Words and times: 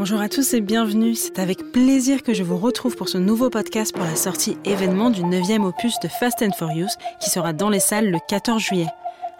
Bonjour 0.00 0.22
à 0.22 0.30
tous 0.30 0.54
et 0.54 0.62
bienvenue. 0.62 1.14
C'est 1.14 1.38
avec 1.38 1.72
plaisir 1.72 2.22
que 2.22 2.32
je 2.32 2.42
vous 2.42 2.56
retrouve 2.56 2.96
pour 2.96 3.10
ce 3.10 3.18
nouveau 3.18 3.50
podcast 3.50 3.94
pour 3.94 4.06
la 4.06 4.16
sortie 4.16 4.56
événement 4.64 5.10
du 5.10 5.20
9e 5.20 5.62
opus 5.62 6.00
de 6.02 6.08
Fast 6.08 6.40
and 6.40 6.52
Furious 6.56 6.88
qui 7.20 7.28
sera 7.28 7.52
dans 7.52 7.68
les 7.68 7.80
salles 7.80 8.10
le 8.10 8.16
14 8.26 8.62
juillet. 8.62 8.86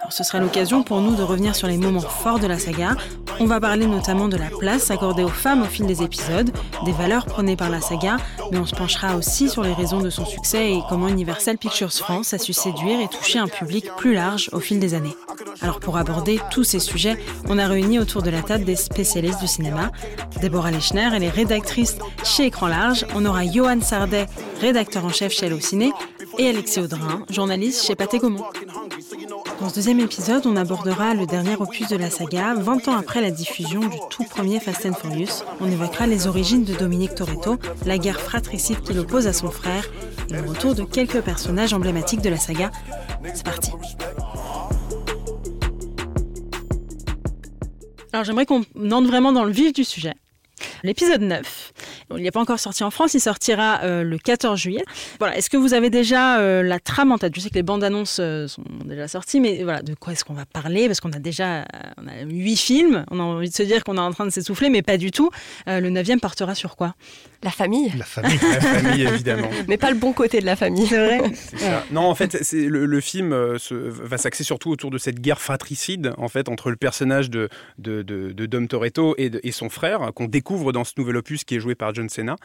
Alors 0.00 0.12
ce 0.12 0.22
sera 0.22 0.38
l'occasion 0.38 0.82
pour 0.82 1.00
nous 1.00 1.16
de 1.16 1.22
revenir 1.22 1.56
sur 1.56 1.66
les 1.66 1.78
moments 1.78 2.00
forts 2.00 2.40
de 2.40 2.46
la 2.46 2.58
saga. 2.58 2.94
On 3.38 3.46
va 3.46 3.58
parler 3.58 3.86
notamment 3.86 4.28
de 4.28 4.36
la 4.36 4.50
place 4.50 4.90
accordée 4.90 5.24
aux 5.24 5.28
femmes 5.28 5.62
au 5.62 5.64
fil 5.64 5.86
des 5.86 6.02
épisodes, 6.02 6.50
des 6.84 6.92
valeurs 6.92 7.24
prônées 7.24 7.56
par 7.56 7.70
la 7.70 7.80
saga, 7.80 8.18
mais 8.52 8.58
on 8.58 8.66
se 8.66 8.74
penchera 8.74 9.16
aussi 9.16 9.48
sur 9.48 9.62
les 9.62 9.72
raisons 9.72 10.00
de 10.00 10.10
son 10.10 10.26
succès 10.26 10.72
et 10.72 10.82
comment 10.90 11.08
Universal 11.08 11.56
Pictures 11.56 11.92
France 11.92 12.34
a 12.34 12.38
su 12.38 12.52
séduire 12.52 13.00
et 13.00 13.08
toucher 13.08 13.38
un 13.38 13.48
public 13.48 13.86
plus 13.96 14.12
large 14.12 14.50
au 14.52 14.60
fil 14.60 14.78
des 14.78 14.92
années. 14.92 15.16
Alors 15.60 15.80
pour 15.80 15.96
aborder 15.96 16.40
tous 16.50 16.64
ces 16.64 16.80
sujets, 16.80 17.16
on 17.48 17.58
a 17.58 17.66
réuni 17.66 17.98
autour 17.98 18.22
de 18.22 18.30
la 18.30 18.42
table 18.42 18.64
des 18.64 18.76
spécialistes 18.76 19.40
du 19.40 19.46
cinéma. 19.46 19.90
Déborah 20.40 20.70
Lechner, 20.70 21.10
elle 21.14 21.22
est 21.22 21.30
rédactrice 21.30 21.96
chez 22.24 22.46
Écran 22.46 22.68
Large. 22.68 23.06
On 23.14 23.24
aura 23.24 23.46
Johan 23.46 23.80
Sardet, 23.80 24.26
rédacteur 24.60 25.04
en 25.04 25.10
chef 25.10 25.32
chez 25.32 25.46
Allociné, 25.46 25.92
et 26.38 26.48
Alexis 26.48 26.80
Audrin, 26.80 27.24
journaliste 27.30 27.84
chez 27.86 27.94
Pathé 27.94 28.18
Gaumont. 28.18 28.44
Dans 29.60 29.68
ce 29.68 29.74
deuxième 29.74 30.00
épisode, 30.00 30.46
on 30.46 30.56
abordera 30.56 31.14
le 31.14 31.26
dernier 31.26 31.56
opus 31.56 31.88
de 31.88 31.96
la 31.96 32.08
saga, 32.08 32.54
20 32.54 32.88
ans 32.88 32.96
après 32.96 33.20
la 33.20 33.30
diffusion 33.30 33.80
du 33.80 33.98
tout 34.08 34.24
premier 34.24 34.58
Fast 34.60 34.86
and 34.86 34.94
Furious. 34.94 35.44
On 35.60 35.70
évoquera 35.70 36.06
les 36.06 36.26
origines 36.26 36.64
de 36.64 36.74
Dominique 36.74 37.14
Toretto, 37.14 37.58
la 37.84 37.98
guerre 37.98 38.20
fratricide 38.20 38.80
qui 38.80 38.94
l'oppose 38.94 39.26
à 39.26 39.32
son 39.32 39.50
frère 39.50 39.84
et 40.30 40.32
le 40.32 40.48
retour 40.48 40.74
de 40.74 40.82
quelques 40.82 41.20
personnages 41.20 41.74
emblématiques 41.74 42.22
de 42.22 42.30
la 42.30 42.38
saga. 42.38 42.70
C'est 43.34 43.44
parti. 43.44 43.72
Alors 48.12 48.24
j'aimerais 48.24 48.46
qu'on 48.46 48.62
entre 48.90 49.06
vraiment 49.06 49.32
dans 49.32 49.44
le 49.44 49.52
vif 49.52 49.72
du 49.72 49.84
sujet. 49.84 50.14
L'épisode 50.82 51.22
9. 51.22 51.59
Il 52.16 52.22
n'est 52.22 52.30
pas 52.30 52.40
encore 52.40 52.58
sorti 52.58 52.82
en 52.82 52.90
France, 52.90 53.14
il 53.14 53.20
sortira 53.20 53.80
euh, 53.82 54.02
le 54.02 54.18
14 54.18 54.58
juillet. 54.58 54.84
Voilà, 55.18 55.36
est-ce 55.36 55.48
que 55.48 55.56
vous 55.56 55.74
avez 55.74 55.90
déjà 55.90 56.40
euh, 56.40 56.62
la 56.62 56.80
trame 56.80 57.12
en 57.12 57.18
tête? 57.18 57.34
Je 57.34 57.40
sais 57.40 57.50
que 57.50 57.54
les 57.54 57.62
bandes 57.62 57.84
annonces 57.84 58.18
euh, 58.20 58.48
sont 58.48 58.64
déjà 58.84 59.06
sorties, 59.08 59.40
mais 59.40 59.62
voilà, 59.62 59.82
de 59.82 59.94
quoi 59.94 60.12
est-ce 60.12 60.24
qu'on 60.24 60.34
va 60.34 60.44
parler? 60.44 60.86
Parce 60.86 61.00
qu'on 61.00 61.12
a 61.12 61.18
déjà 61.18 61.64
on 61.98 62.06
a 62.08 62.22
huit 62.24 62.56
films, 62.56 63.04
on 63.10 63.20
a 63.20 63.22
envie 63.22 63.48
de 63.48 63.54
se 63.54 63.62
dire 63.62 63.84
qu'on 63.84 63.96
est 63.96 64.00
en 64.00 64.12
train 64.12 64.26
de 64.26 64.30
s'essouffler, 64.30 64.70
mais 64.70 64.82
pas 64.82 64.96
du 64.96 65.10
tout. 65.10 65.30
le 65.66 65.88
neuvième 65.88 66.20
portera 66.20 66.54
sur 66.54 66.76
quoi? 66.76 66.94
La 67.42 67.50
famille. 67.50 67.90
La 67.96 68.04
famille, 68.04 68.38
la 68.42 68.60
famille 68.60 69.02
évidemment. 69.02 69.48
mais 69.68 69.78
pas 69.78 69.90
le 69.90 69.96
bon 69.96 70.12
côté 70.12 70.40
de 70.40 70.46
la 70.46 70.56
famille. 70.56 70.86
C'est 70.86 70.98
vrai. 70.98 71.20
Non, 71.90 72.02
en 72.02 72.14
fait, 72.14 72.38
c'est 72.42 72.66
le, 72.66 72.84
le, 72.84 73.00
film 73.00 73.30
se, 73.58 73.74
va 73.74 74.18
s'axer 74.18 74.44
surtout 74.44 74.70
autour 74.70 74.90
de 74.90 74.98
cette 74.98 75.20
guerre 75.20 75.40
fratricide, 75.40 76.12
en 76.18 76.28
fait, 76.28 76.48
entre 76.48 76.70
le 76.70 76.76
personnage 76.76 77.30
de, 77.30 77.48
de, 77.78 78.02
de, 78.02 78.32
de 78.32 78.46
Dom 78.46 78.68
Toretto 78.68 79.14
et, 79.16 79.30
et 79.42 79.52
son 79.52 79.70
frère, 79.70 80.12
qu'on 80.14 80.26
découvre 80.26 80.72
dans 80.72 80.84
ce 80.84 80.92
nouvel 80.98 81.16
opus 81.16 81.44
qui 81.44 81.54
est 81.56 81.60
joué 81.60 81.74
par 81.74 81.94
John 81.94 81.99
Cena. 82.08 82.36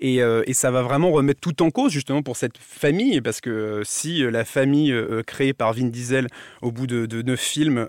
Et, 0.00 0.22
euh, 0.22 0.42
et, 0.46 0.54
ça 0.54 0.70
va 0.70 0.82
vraiment 0.82 1.10
remettre 1.10 1.40
tout 1.40 1.62
en 1.62 1.70
cause 1.70 1.92
justement 1.92 2.22
pour 2.22 2.36
cette 2.36 2.58
famille, 2.58 3.20
parce 3.20 3.40
que 3.40 3.50
euh, 3.50 3.82
si 3.84 4.22
la 4.22 4.44
famille 4.44 4.92
euh, 4.92 5.22
créée 5.22 5.52
par 5.52 5.72
Vin 5.72 5.88
Diesel 5.88 6.26
au 6.62 6.72
bout 6.72 6.86
de, 6.86 7.06
de 7.06 7.22
neuf 7.22 7.40
films 7.40 7.86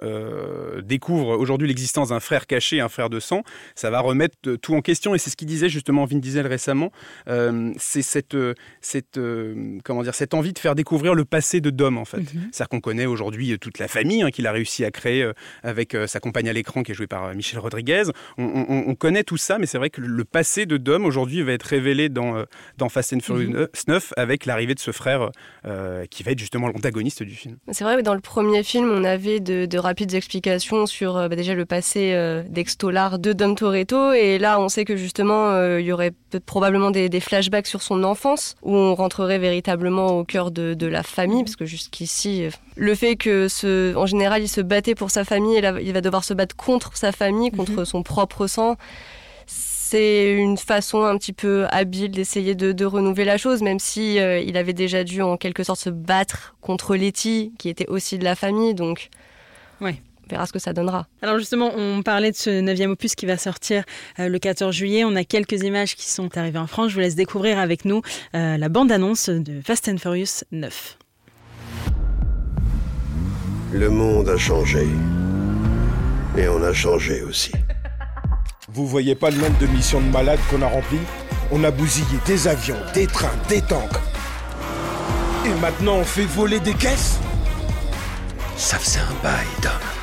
découvre 0.84 1.38
aujourd'hui 1.38 1.68
l'existence 1.68 2.10
d'un 2.10 2.20
frère 2.20 2.48
caché, 2.48 2.80
un 2.80 2.90
frère 2.90 3.10
de 3.10 3.20
sang, 3.20 3.44
ça 3.76 3.90
va 3.90 4.00
remettre 4.00 4.36
tout 4.56 4.74
en 4.76 4.82
question. 4.82 5.16
Et 5.16 5.18
c'est 5.18 5.30
ce 5.30 5.36
qu'il 5.36 5.48
disait 5.48 5.70
justement 5.70 6.06
Vin 6.06 6.18
Diesel 6.18 6.48
récemment, 6.48 6.92
c'est 7.78 8.02
cette, 8.02 8.38
cette, 8.82 9.20
comment 9.84 10.04
dire, 10.04 10.16
cette 10.16 10.34
envie 10.34 10.54
de 10.54 10.60
faire 10.60 10.76
découvrir 10.76 11.14
le 11.14 11.26
passé 11.26 11.62
de 11.62 11.70
Dom 11.70 11.98
en 11.98 12.06
fait. 12.06 12.20
Mm-hmm. 12.20 12.50
C'est-à-dire 12.52 12.70
qu'on 12.70 12.82
connaît 12.82 13.06
aujourd'hui 13.06 13.58
toute 13.60 13.80
la 13.80 13.88
famille 13.88 14.24
hein, 14.24 14.32
qu'il 14.32 14.48
a 14.48 14.52
réussi 14.52 14.86
à 14.86 14.92
créer 14.92 15.30
avec 15.64 15.96
sa 16.08 16.20
compagne 16.20 16.50
à 16.50 16.54
l'écran 16.54 16.84
qui 16.84 16.92
est 16.92 16.96
jouée 16.96 17.08
par 17.08 17.34
Michel 17.36 17.60
Rodriguez. 17.60 18.04
On, 18.38 18.44
on, 18.44 18.84
on 18.88 18.96
connaît 18.96 19.24
tout 19.24 19.38
ça, 19.38 19.58
mais 19.58 19.66
c'est 19.66 19.78
vrai 19.78 19.90
que 19.90 20.02
le 20.02 20.24
passé 20.24 20.66
de 20.66 20.78
Dom 20.78 21.06
aujourd'hui 21.12 21.44
va 21.44 21.52
être 21.52 21.64
révélé 21.64 22.10
dans, 22.10 22.38
euh, 22.38 22.46
dans 22.78 22.90
Fast 22.90 23.14
and 23.14 23.20
Furious 23.20 23.52
9 23.52 23.68
mhm. 23.88 24.00
avec 24.16 24.46
l'arrivée 24.46 24.74
de 24.74 24.80
ce 24.80 24.92
frère 24.92 25.30
euh, 25.66 26.06
qui 26.10 26.24
va 26.24 26.32
être 26.32 26.40
justement 26.40 26.68
l'antagoniste 26.68 27.24
du 27.24 27.36
film. 27.36 27.58
C'est 27.72 27.84
vrai 27.84 27.98
que 27.98 28.02
dans 28.02 28.14
le 28.14 28.22
premier 28.22 28.64
film, 28.64 28.90
on 28.90 29.04
avait 29.04 29.40
de, 29.40 29.78
rapides 29.78 30.14
explications 30.14 30.86
sur 30.86 31.18
euh, 31.18 31.28
bah, 31.28 31.36
déjà 31.36 31.54
le 31.54 31.66
passé 31.66 32.16
d'Extolar 32.50 33.20
de 33.20 33.34
Dom 33.34 33.56
Toretto 33.56 34.14
et 34.14 34.38
là 34.38 34.60
on 34.60 34.70
sait 34.70 34.86
que 34.86 34.96
justement 34.96 35.78
il 35.78 35.86
y 35.86 35.92
aurait 35.92 36.12
probablement 36.46 36.92
des, 36.92 37.20
flashbacks 37.20 37.68
sur 37.68 37.82
son 37.82 38.04
enfance 38.04 38.56
où 38.62 38.76
on 38.76 38.96
rentrerait 38.96 39.40
véritablement 39.40 40.18
au 40.18 40.24
cœur 40.24 40.52
de, 40.52 40.74
de 40.74 40.88
la 40.88 41.04
famille 41.04 41.44
parce 41.44 41.56
que 41.56 41.66
jusqu'ici 41.66 42.48
le 42.76 42.96
fait 42.96 43.16
que 43.16 43.48
ce, 43.48 43.96
en 43.96 44.06
général 44.06 44.42
il 44.44 44.48
se 44.48 44.62
battait 44.62 44.96
pour 44.96 45.12
sa 45.12 45.24
famille 45.24 45.58
et 45.58 45.62
là, 45.62 45.74
il 45.82 45.94
va 45.94 46.02
devoir 46.02 46.24
se 46.24 46.34
battre 46.34 46.56
contre 46.56 46.96
sa 46.96 47.12
famille, 47.12 47.52
contre 47.52 47.80
mhm. 47.80 47.86
son 47.86 48.04
propre 48.04 48.48
sang 48.48 48.78
c'est 49.92 50.32
une 50.32 50.58
façon 50.58 51.04
un 51.04 51.18
petit 51.18 51.34
peu 51.34 51.66
habile 51.70 52.12
d'essayer 52.12 52.56
de, 52.56 52.86
renouveler 52.86 53.26
la 53.26 53.38
chose, 53.38 53.62
même 53.62 53.80
si 53.80 54.20
euh, 54.20 54.40
il 54.40 54.56
avait 54.56 54.72
déjà 54.72 55.04
dû 55.04 55.22
en 55.22 55.36
quelque 55.36 55.64
sorte 55.64 55.82
se 55.82 55.90
battre 55.90 56.56
contre 56.62 56.96
Letty, 56.96 57.52
qui 57.60 57.68
était 57.68 57.88
aussi 57.88 58.18
de 58.18 58.24
la 58.24 58.36
famille. 58.36 58.74
Donc, 58.74 59.10
ouais. 59.82 60.02
on 60.26 60.30
verra 60.30 60.46
ce 60.46 60.54
que 60.54 60.60
ça 60.60 60.72
donnera. 60.72 61.08
Alors 61.22 61.38
justement, 61.40 61.72
on 61.76 62.04
parlait 62.04 62.32
de 62.32 62.38
ce 62.38 62.62
neuvième 62.62 62.92
opus 62.92 63.16
qui 63.16 63.26
va 63.26 63.36
sortir 63.36 63.84
euh, 64.20 64.30
le 64.30 64.40
14 64.40 64.74
juillet. 64.74 65.04
On 65.04 65.14
a 65.18 65.26
quelques 65.26 65.62
images 65.62 65.98
qui 65.98 66.10
sont 66.10 66.38
arrivées 66.38 66.60
en 66.60 66.68
France. 66.68 66.92
Je 66.92 66.94
vous 66.94 67.02
laisse 67.02 67.16
découvrir 67.16 67.60
avec 67.60 67.84
nous 67.84 68.02
euh, 68.34 68.56
la 68.56 68.70
bande-annonce 68.70 69.28
de 69.28 69.60
Fast 69.60 69.90
and 69.90 69.98
Furious 69.98 70.46
9. 70.54 70.98
Le 73.74 73.90
monde 73.90 74.30
a 74.30 74.38
changé. 74.38 74.88
Et 76.38 76.48
on 76.48 76.64
a 76.64 76.72
changé 76.72 77.24
aussi. 77.24 77.52
Vous 78.74 78.88
voyez 78.88 79.16
pas 79.16 79.30
le 79.30 79.38
nombre 79.38 79.58
de 79.58 79.68
missions 79.68 80.00
de 80.00 80.06
malades 80.06 80.40
qu'on 80.50 80.62
a 80.62 80.68
remplies? 80.68 81.02
On 81.52 81.62
a 81.66 81.72
bousillé 81.72 82.18
des 82.26 82.48
avions, 82.48 82.78
des 82.94 83.06
trains, 83.06 83.36
des 83.50 83.62
tanks. 83.62 83.98
Et 85.46 85.54
maintenant 85.60 85.96
on 85.98 86.06
fait 86.06 86.24
voler 86.24 86.62
des 86.62 86.74
caisses? 86.74 87.18
Ça 88.56 88.78
faisait 88.78 89.02
un 89.02 89.24
bail, 89.24 89.46
Dom. 89.62 90.01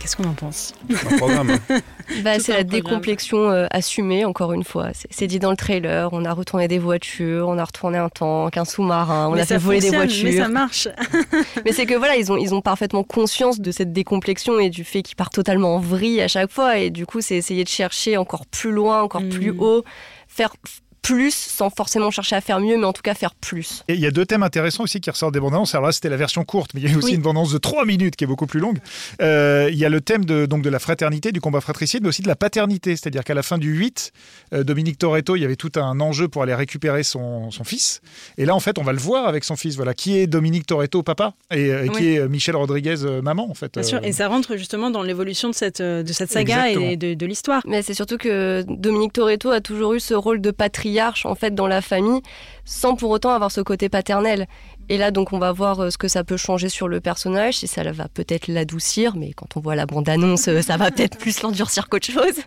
Qu'est-ce 0.00 0.16
qu'on 0.16 0.24
en 0.24 0.32
pense 0.32 0.72
Un 0.88 1.18
programme. 1.18 1.58
bah, 2.24 2.38
c'est 2.38 2.54
la 2.54 2.64
décomplexion 2.64 3.50
euh, 3.50 3.66
assumée, 3.70 4.24
encore 4.24 4.54
une 4.54 4.64
fois. 4.64 4.88
C'est 4.94 5.26
dit 5.26 5.38
dans 5.38 5.50
le 5.50 5.58
trailer. 5.58 6.08
On 6.12 6.24
a 6.24 6.32
retourné 6.32 6.68
des 6.68 6.78
voitures, 6.78 7.48
on 7.48 7.58
a 7.58 7.64
retourné 7.64 7.98
un 7.98 8.08
tank, 8.08 8.56
un 8.56 8.64
sous-marin, 8.64 9.28
on 9.28 9.34
a 9.34 9.44
fait 9.44 9.58
voler 9.58 9.80
des 9.80 9.90
voitures. 9.90 10.24
Mais 10.24 10.38
ça 10.38 10.48
marche. 10.48 10.88
mais 11.66 11.72
c'est 11.72 11.84
que 11.84 11.94
voilà, 11.94 12.16
ils 12.16 12.32
ont, 12.32 12.38
ils 12.38 12.54
ont 12.54 12.62
parfaitement 12.62 13.04
conscience 13.04 13.60
de 13.60 13.70
cette 13.70 13.92
décomplexion 13.92 14.58
et 14.58 14.70
du 14.70 14.84
fait 14.84 15.02
qu'ils 15.02 15.16
partent 15.16 15.34
totalement 15.34 15.76
en 15.76 15.80
vrille 15.80 16.22
à 16.22 16.28
chaque 16.28 16.50
fois. 16.50 16.78
Et 16.78 16.88
du 16.88 17.04
coup, 17.04 17.20
c'est 17.20 17.36
essayer 17.36 17.62
de 17.62 17.68
chercher 17.68 18.16
encore 18.16 18.46
plus 18.46 18.72
loin, 18.72 19.02
encore 19.02 19.22
plus 19.28 19.52
mm. 19.52 19.60
haut, 19.60 19.84
faire 20.28 20.54
plus 21.02 21.34
sans 21.34 21.70
forcément 21.70 22.10
chercher 22.10 22.36
à 22.36 22.40
faire 22.40 22.60
mieux, 22.60 22.76
mais 22.76 22.84
en 22.84 22.92
tout 22.92 23.02
cas 23.02 23.14
faire 23.14 23.34
plus. 23.34 23.82
Et 23.88 23.94
il 23.94 24.00
y 24.00 24.06
a 24.06 24.10
deux 24.10 24.26
thèmes 24.26 24.42
intéressants 24.42 24.84
aussi 24.84 25.00
qui 25.00 25.10
ressortent 25.10 25.34
des 25.34 25.40
bandes 25.40 25.54
annonces. 25.54 25.74
Alors 25.74 25.86
là, 25.86 25.92
c'était 25.92 26.08
la 26.08 26.16
version 26.16 26.44
courte, 26.44 26.72
mais 26.74 26.80
il 26.80 26.90
y 26.90 26.94
a 26.94 26.96
aussi 26.96 27.14
une 27.14 27.22
bande 27.22 27.36
annonce 27.36 27.52
de 27.52 27.58
3 27.58 27.84
minutes 27.84 28.16
qui 28.16 28.24
est 28.24 28.26
beaucoup 28.26 28.46
plus 28.46 28.60
longue. 28.60 28.78
Euh, 29.22 29.68
il 29.72 29.78
y 29.78 29.84
a 29.84 29.88
le 29.88 30.00
thème 30.00 30.24
de, 30.24 30.46
donc 30.46 30.62
de 30.62 30.70
la 30.70 30.78
fraternité, 30.78 31.32
du 31.32 31.40
combat 31.40 31.60
fratricide, 31.60 32.02
mais 32.02 32.08
aussi 32.08 32.22
de 32.22 32.28
la 32.28 32.36
paternité. 32.36 32.96
C'est-à-dire 32.96 33.24
qu'à 33.24 33.34
la 33.34 33.42
fin 33.42 33.58
du 33.58 33.72
8, 33.72 34.12
euh, 34.54 34.64
Dominique 34.64 34.98
Toretto, 34.98 35.36
il 35.36 35.42
y 35.42 35.44
avait 35.44 35.56
tout 35.56 35.72
un 35.76 36.00
enjeu 36.00 36.28
pour 36.28 36.42
aller 36.42 36.54
récupérer 36.54 37.02
son, 37.02 37.50
son, 37.50 37.64
fils. 37.64 38.00
Et 38.38 38.44
là, 38.44 38.54
en 38.54 38.60
fait, 38.60 38.78
on 38.78 38.82
va 38.82 38.92
le 38.92 38.98
voir 38.98 39.26
avec 39.26 39.44
son 39.44 39.56
fils. 39.56 39.76
Voilà, 39.76 39.94
qui 39.94 40.18
est 40.18 40.26
Dominique 40.26 40.66
Toretto, 40.66 41.02
papa, 41.02 41.34
et, 41.50 41.70
euh, 41.70 41.88
qui 41.88 42.14
est 42.14 42.28
Michel 42.28 42.56
Rodriguez, 42.56 42.96
maman, 43.22 43.48
en 43.50 43.54
fait. 43.54 43.72
Bien 43.74 43.82
sûr, 43.82 44.04
et 44.04 44.12
ça 44.12 44.28
rentre 44.28 44.56
justement 44.56 44.90
dans 44.90 45.02
l'évolution 45.02 45.48
de 45.48 45.54
cette, 45.54 45.82
de 45.82 46.12
cette 46.12 46.30
saga 46.30 46.70
et 46.70 46.96
de, 46.96 47.14
de 47.14 47.26
l'histoire. 47.26 47.62
Mais 47.66 47.82
c'est 47.82 47.94
surtout 47.94 48.18
que 48.18 48.64
Dominique 48.68 49.12
Toretto 49.12 49.50
a 49.50 49.60
toujours 49.60 49.94
eu 49.94 50.00
ce 50.00 50.14
rôle 50.14 50.40
de 50.40 50.50
patriarche, 50.90 51.26
en 51.26 51.34
fait, 51.34 51.54
dans 51.54 51.66
la 51.66 51.80
famille 51.80 52.20
sans 52.64 52.94
pour 52.94 53.10
autant 53.10 53.30
avoir 53.30 53.50
ce 53.50 53.60
côté 53.60 53.88
paternel. 53.88 54.46
Et 54.88 54.98
là, 54.98 55.10
donc, 55.10 55.32
on 55.32 55.38
va 55.38 55.52
voir 55.52 55.80
euh, 55.80 55.90
ce 55.90 55.98
que 55.98 56.08
ça 56.08 56.24
peut 56.24 56.36
changer 56.36 56.68
sur 56.68 56.88
le 56.88 57.00
personnage, 57.00 57.58
si 57.58 57.66
ça 57.66 57.82
va 57.90 58.08
peut-être 58.08 58.48
l'adoucir, 58.48 59.16
mais 59.16 59.32
quand 59.32 59.56
on 59.56 59.60
voit 59.60 59.74
la 59.74 59.86
bande-annonce, 59.86 60.48
euh, 60.48 60.62
ça 60.62 60.76
va 60.76 60.90
peut-être 60.92 61.18
plus 61.18 61.42
l'endurcir 61.42 61.88
qu'autre 61.88 62.06
chose. 62.06 62.44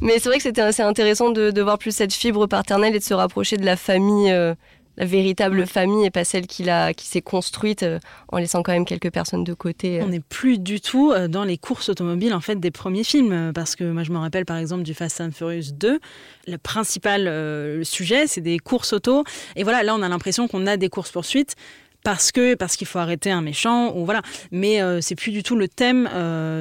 Mais 0.00 0.18
c'est 0.18 0.28
vrai 0.28 0.38
que 0.38 0.42
c'était 0.42 0.60
assez 0.60 0.82
intéressant 0.82 1.30
de, 1.30 1.60
voir 1.60 1.78
plus 1.78 1.94
cette 1.94 2.12
fibre 2.12 2.46
paternelle 2.46 2.96
et 2.96 2.98
de 2.98 3.04
se 3.04 3.14
rapprocher 3.14 3.56
de 3.56 3.64
la 3.64 3.76
famille 3.76 4.32
euh, 4.32 4.54
la 4.96 5.06
véritable 5.06 5.66
famille 5.66 6.04
et 6.04 6.10
pas 6.10 6.24
celle 6.24 6.46
qui, 6.46 6.66
qui 6.96 7.06
s'est 7.06 7.22
construite 7.22 7.82
euh, 7.82 7.98
en 8.28 8.38
laissant 8.38 8.62
quand 8.62 8.72
même 8.72 8.84
quelques 8.84 9.10
personnes 9.10 9.44
de 9.44 9.54
côté. 9.54 10.00
Euh. 10.00 10.04
On 10.04 10.08
n'est 10.08 10.20
plus 10.20 10.58
du 10.58 10.80
tout 10.80 11.12
euh, 11.12 11.28
dans 11.28 11.44
les 11.44 11.58
courses 11.58 11.88
automobiles 11.88 12.34
en 12.34 12.40
fait 12.40 12.56
des 12.56 12.70
premiers 12.70 13.04
films 13.04 13.52
parce 13.54 13.76
que 13.76 13.84
moi 13.84 14.02
je 14.02 14.12
me 14.12 14.18
rappelle 14.18 14.44
par 14.44 14.56
exemple 14.56 14.82
du 14.82 14.94
Fast 14.94 15.20
and 15.20 15.32
Furious 15.32 15.72
2, 15.72 16.00
le 16.46 16.58
principal 16.58 17.84
sujet 17.84 18.26
c'est 18.26 18.40
des 18.40 18.58
courses 18.58 18.92
auto 18.92 19.24
et 19.56 19.62
voilà 19.62 19.82
là 19.82 19.94
on 19.94 20.02
a 20.02 20.08
l'impression 20.08 20.48
qu'on 20.48 20.66
a 20.66 20.76
des 20.76 20.88
courses 20.88 21.10
poursuites 21.10 21.56
parce 22.04 22.32
que 22.32 22.54
parce 22.54 22.76
qu'il 22.76 22.86
faut 22.86 22.98
arrêter 22.98 23.30
un 23.30 23.42
méchant 23.42 23.94
ou 23.96 24.04
voilà. 24.04 24.22
Mais 24.50 24.80
c'est 25.00 25.14
plus 25.14 25.32
du 25.32 25.42
tout 25.42 25.56
le 25.56 25.68
thème 25.68 26.08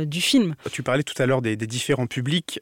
du 0.06 0.22
film. 0.22 0.56
Tu 0.72 0.84
parlais 0.84 1.04
tout 1.04 1.20
à 1.22 1.26
l'heure 1.26 1.42
des, 1.42 1.56
différents 1.56 2.08
publics 2.08 2.60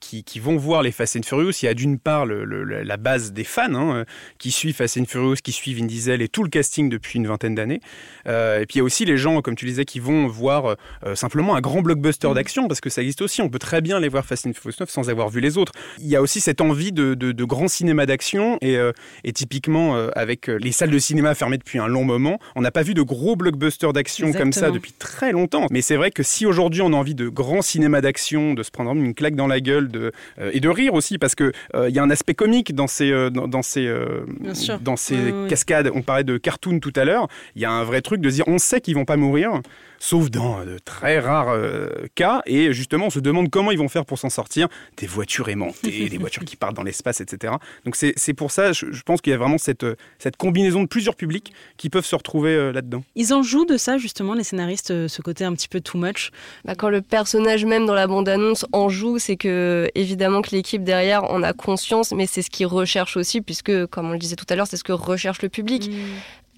qui, 0.00 0.24
qui, 0.24 0.40
vont 0.40 0.56
voir 0.56 0.82
les 0.82 0.92
Fast 0.92 1.16
and 1.16 1.22
Furious. 1.22 1.52
Il 1.62 1.66
y 1.66 1.68
a 1.68 1.74
d'une 1.74 1.98
part 1.98 2.26
la 2.26 2.96
base 2.96 3.32
des 3.32 3.44
fans 3.44 3.74
hein, 3.74 4.04
qui 4.38 4.50
suivent 4.50 4.76
Fast 4.76 4.98
and 4.98 5.06
Furious, 5.06 5.36
qui 5.42 5.52
suivent 5.52 5.78
Vin 5.78 5.86
Diesel 5.86 6.22
et 6.22 6.28
tout 6.28 6.42
le 6.42 6.48
casting 6.48 6.88
depuis 6.88 7.18
une 7.18 7.26
vingtaine 7.26 7.54
d'années. 7.54 7.80
et 8.26 8.64
puis 8.66 8.76
il 8.76 8.78
y 8.78 8.80
a 8.80 8.84
aussi 8.84 9.04
les 9.04 9.16
gens, 9.16 9.40
comme 9.42 9.56
tu 9.56 9.66
disais, 9.66 9.84
qui 9.84 10.00
vont 10.00 10.26
voir 10.26 10.76
simplement 11.14 11.56
un 11.56 11.60
grand 11.60 11.82
blockbuster 11.82 12.28
mm. 12.28 12.34
d'action 12.34 12.68
parce 12.68 12.80
que 12.80 12.90
ça 12.90 13.02
existe 13.02 13.22
aussi. 13.22 13.42
On 13.42 13.48
peut 13.48 13.58
très 13.58 13.80
bien 13.80 14.00
les 14.00 14.08
voir 14.08 14.24
Fast 14.24 14.46
and 14.46 14.52
Furious 14.52 14.76
9 14.80 14.90
sans 14.90 15.10
avoir 15.10 15.28
vu 15.28 15.40
les 15.40 15.58
autres. 15.58 15.72
Il 15.98 16.08
y 16.08 16.16
a 16.16 16.22
aussi 16.22 16.40
cette 16.40 16.60
envie 16.60 16.92
de, 16.92 17.14
de, 17.14 17.44
grand 17.44 17.68
cinéma 17.68 18.06
d'action 18.06 18.58
et, 18.60 18.76
et, 19.24 19.32
typiquement 19.32 19.96
avec 20.14 20.48
les 20.48 20.72
salles 20.72 20.90
de 20.90 20.98
cinéma 20.98 21.34
fermées 21.34 21.58
depuis 21.58 21.78
un 21.78 21.86
long 21.86 22.04
moment, 22.04 22.15
on 22.54 22.60
n'a 22.60 22.70
pas 22.70 22.82
vu 22.82 22.94
de 22.94 23.02
gros 23.02 23.36
blockbusters 23.36 23.92
d'action 23.92 24.32
comme 24.32 24.52
ça 24.52 24.70
depuis 24.70 24.92
très 24.92 25.32
longtemps. 25.32 25.66
Mais 25.70 25.82
c'est 25.82 25.96
vrai 25.96 26.10
que 26.10 26.22
si 26.22 26.46
aujourd'hui 26.46 26.82
on 26.82 26.92
a 26.92 26.96
envie 26.96 27.14
de 27.14 27.28
grand 27.28 27.62
cinéma 27.62 28.00
d'action, 28.00 28.54
de 28.54 28.62
se 28.62 28.70
prendre 28.70 28.92
une 28.94 29.14
claque 29.14 29.34
dans 29.34 29.46
la 29.46 29.60
gueule 29.60 29.88
de, 29.88 30.12
euh, 30.38 30.50
et 30.52 30.60
de 30.60 30.68
rire 30.68 30.94
aussi, 30.94 31.18
parce 31.18 31.34
qu'il 31.34 31.52
il 31.74 31.94
y 31.94 31.98
a 31.98 32.02
un 32.02 32.10
aspect 32.10 32.34
comique 32.34 32.74
dans 32.74 32.86
ces, 32.86 33.10
euh, 33.10 33.30
dans, 33.30 33.62
ces, 33.62 33.86
euh, 33.86 34.24
dans 34.80 34.96
ces 34.96 35.16
cascades. 35.48 35.90
On 35.94 36.02
parlait 36.02 36.24
de 36.24 36.36
cartoon 36.38 36.80
tout 36.80 36.92
à 36.96 37.04
l'heure. 37.04 37.28
Il 37.54 37.62
y 37.62 37.64
a 37.64 37.70
un 37.70 37.84
vrai 37.84 38.00
truc 38.00 38.20
de 38.20 38.30
dire 38.30 38.44
on 38.46 38.58
sait 38.58 38.80
qu'ils 38.80 38.94
vont 38.94 39.04
pas 39.04 39.16
mourir 39.16 39.60
sauf 39.98 40.30
dans 40.30 40.64
de 40.64 40.78
très 40.78 41.18
rares 41.18 41.48
euh, 41.48 41.88
cas. 42.14 42.42
Et 42.46 42.72
justement, 42.72 43.06
on 43.06 43.10
se 43.10 43.20
demande 43.20 43.50
comment 43.50 43.70
ils 43.70 43.78
vont 43.78 43.88
faire 43.88 44.04
pour 44.04 44.18
s'en 44.18 44.30
sortir. 44.30 44.68
Des 44.96 45.06
voitures 45.06 45.48
aimantées, 45.48 46.08
des 46.08 46.18
voitures 46.18 46.44
qui 46.44 46.56
partent 46.56 46.74
dans 46.74 46.82
l'espace, 46.82 47.20
etc. 47.20 47.54
Donc 47.84 47.96
c'est 47.96 48.34
pour 48.34 48.50
ça, 48.50 48.72
je, 48.72 49.02
pense 49.04 49.20
qu'il 49.20 49.30
y 49.30 49.34
a 49.34 49.38
vraiment 49.38 49.58
cette, 49.58 49.84
euh, 49.84 49.96
cette 50.18 50.36
combinaison 50.36 50.82
de 50.82 50.88
plusieurs 50.88 51.16
publics 51.16 51.52
qui 51.76 51.90
peuvent 51.90 52.04
se 52.04 52.16
retrouver 52.16 52.54
euh, 52.54 52.72
là-dedans. 52.72 53.02
Ils 53.14 53.32
en 53.32 53.42
jouent 53.42 53.66
de 53.66 53.76
ça, 53.76 53.98
justement, 53.98 54.34
les 54.34 54.44
scénaristes, 54.44 55.08
ce 55.08 55.22
côté 55.22 55.44
un 55.44 55.54
petit 55.54 55.68
peu 55.68 55.80
too 55.80 55.98
much? 55.98 56.30
Bah, 56.64 56.74
Quand 56.76 56.88
le 56.88 57.02
personnage 57.02 57.64
même 57.64 57.86
dans 57.86 57.94
la 57.94 58.06
bande-annonce 58.06 58.66
en 58.72 58.88
joue, 58.88 59.18
c'est 59.18 59.36
que 59.36 59.88
évidemment 59.94 60.42
que 60.42 60.50
l'équipe 60.50 60.82
derrière 60.82 61.24
en 61.24 61.42
a 61.42 61.52
conscience, 61.52 62.12
mais 62.12 62.26
c'est 62.26 62.42
ce 62.42 62.50
qu'ils 62.50 62.66
recherchent 62.66 63.16
aussi, 63.16 63.40
puisque, 63.40 63.86
comme 63.86 64.08
on 64.08 64.12
le 64.12 64.18
disait 64.18 64.36
tout 64.36 64.46
à 64.48 64.56
l'heure, 64.56 64.66
c'est 64.66 64.76
ce 64.76 64.84
que 64.84 64.92
recherche 64.92 65.42
le 65.42 65.48
public. 65.48 65.90
Mm 65.90 65.94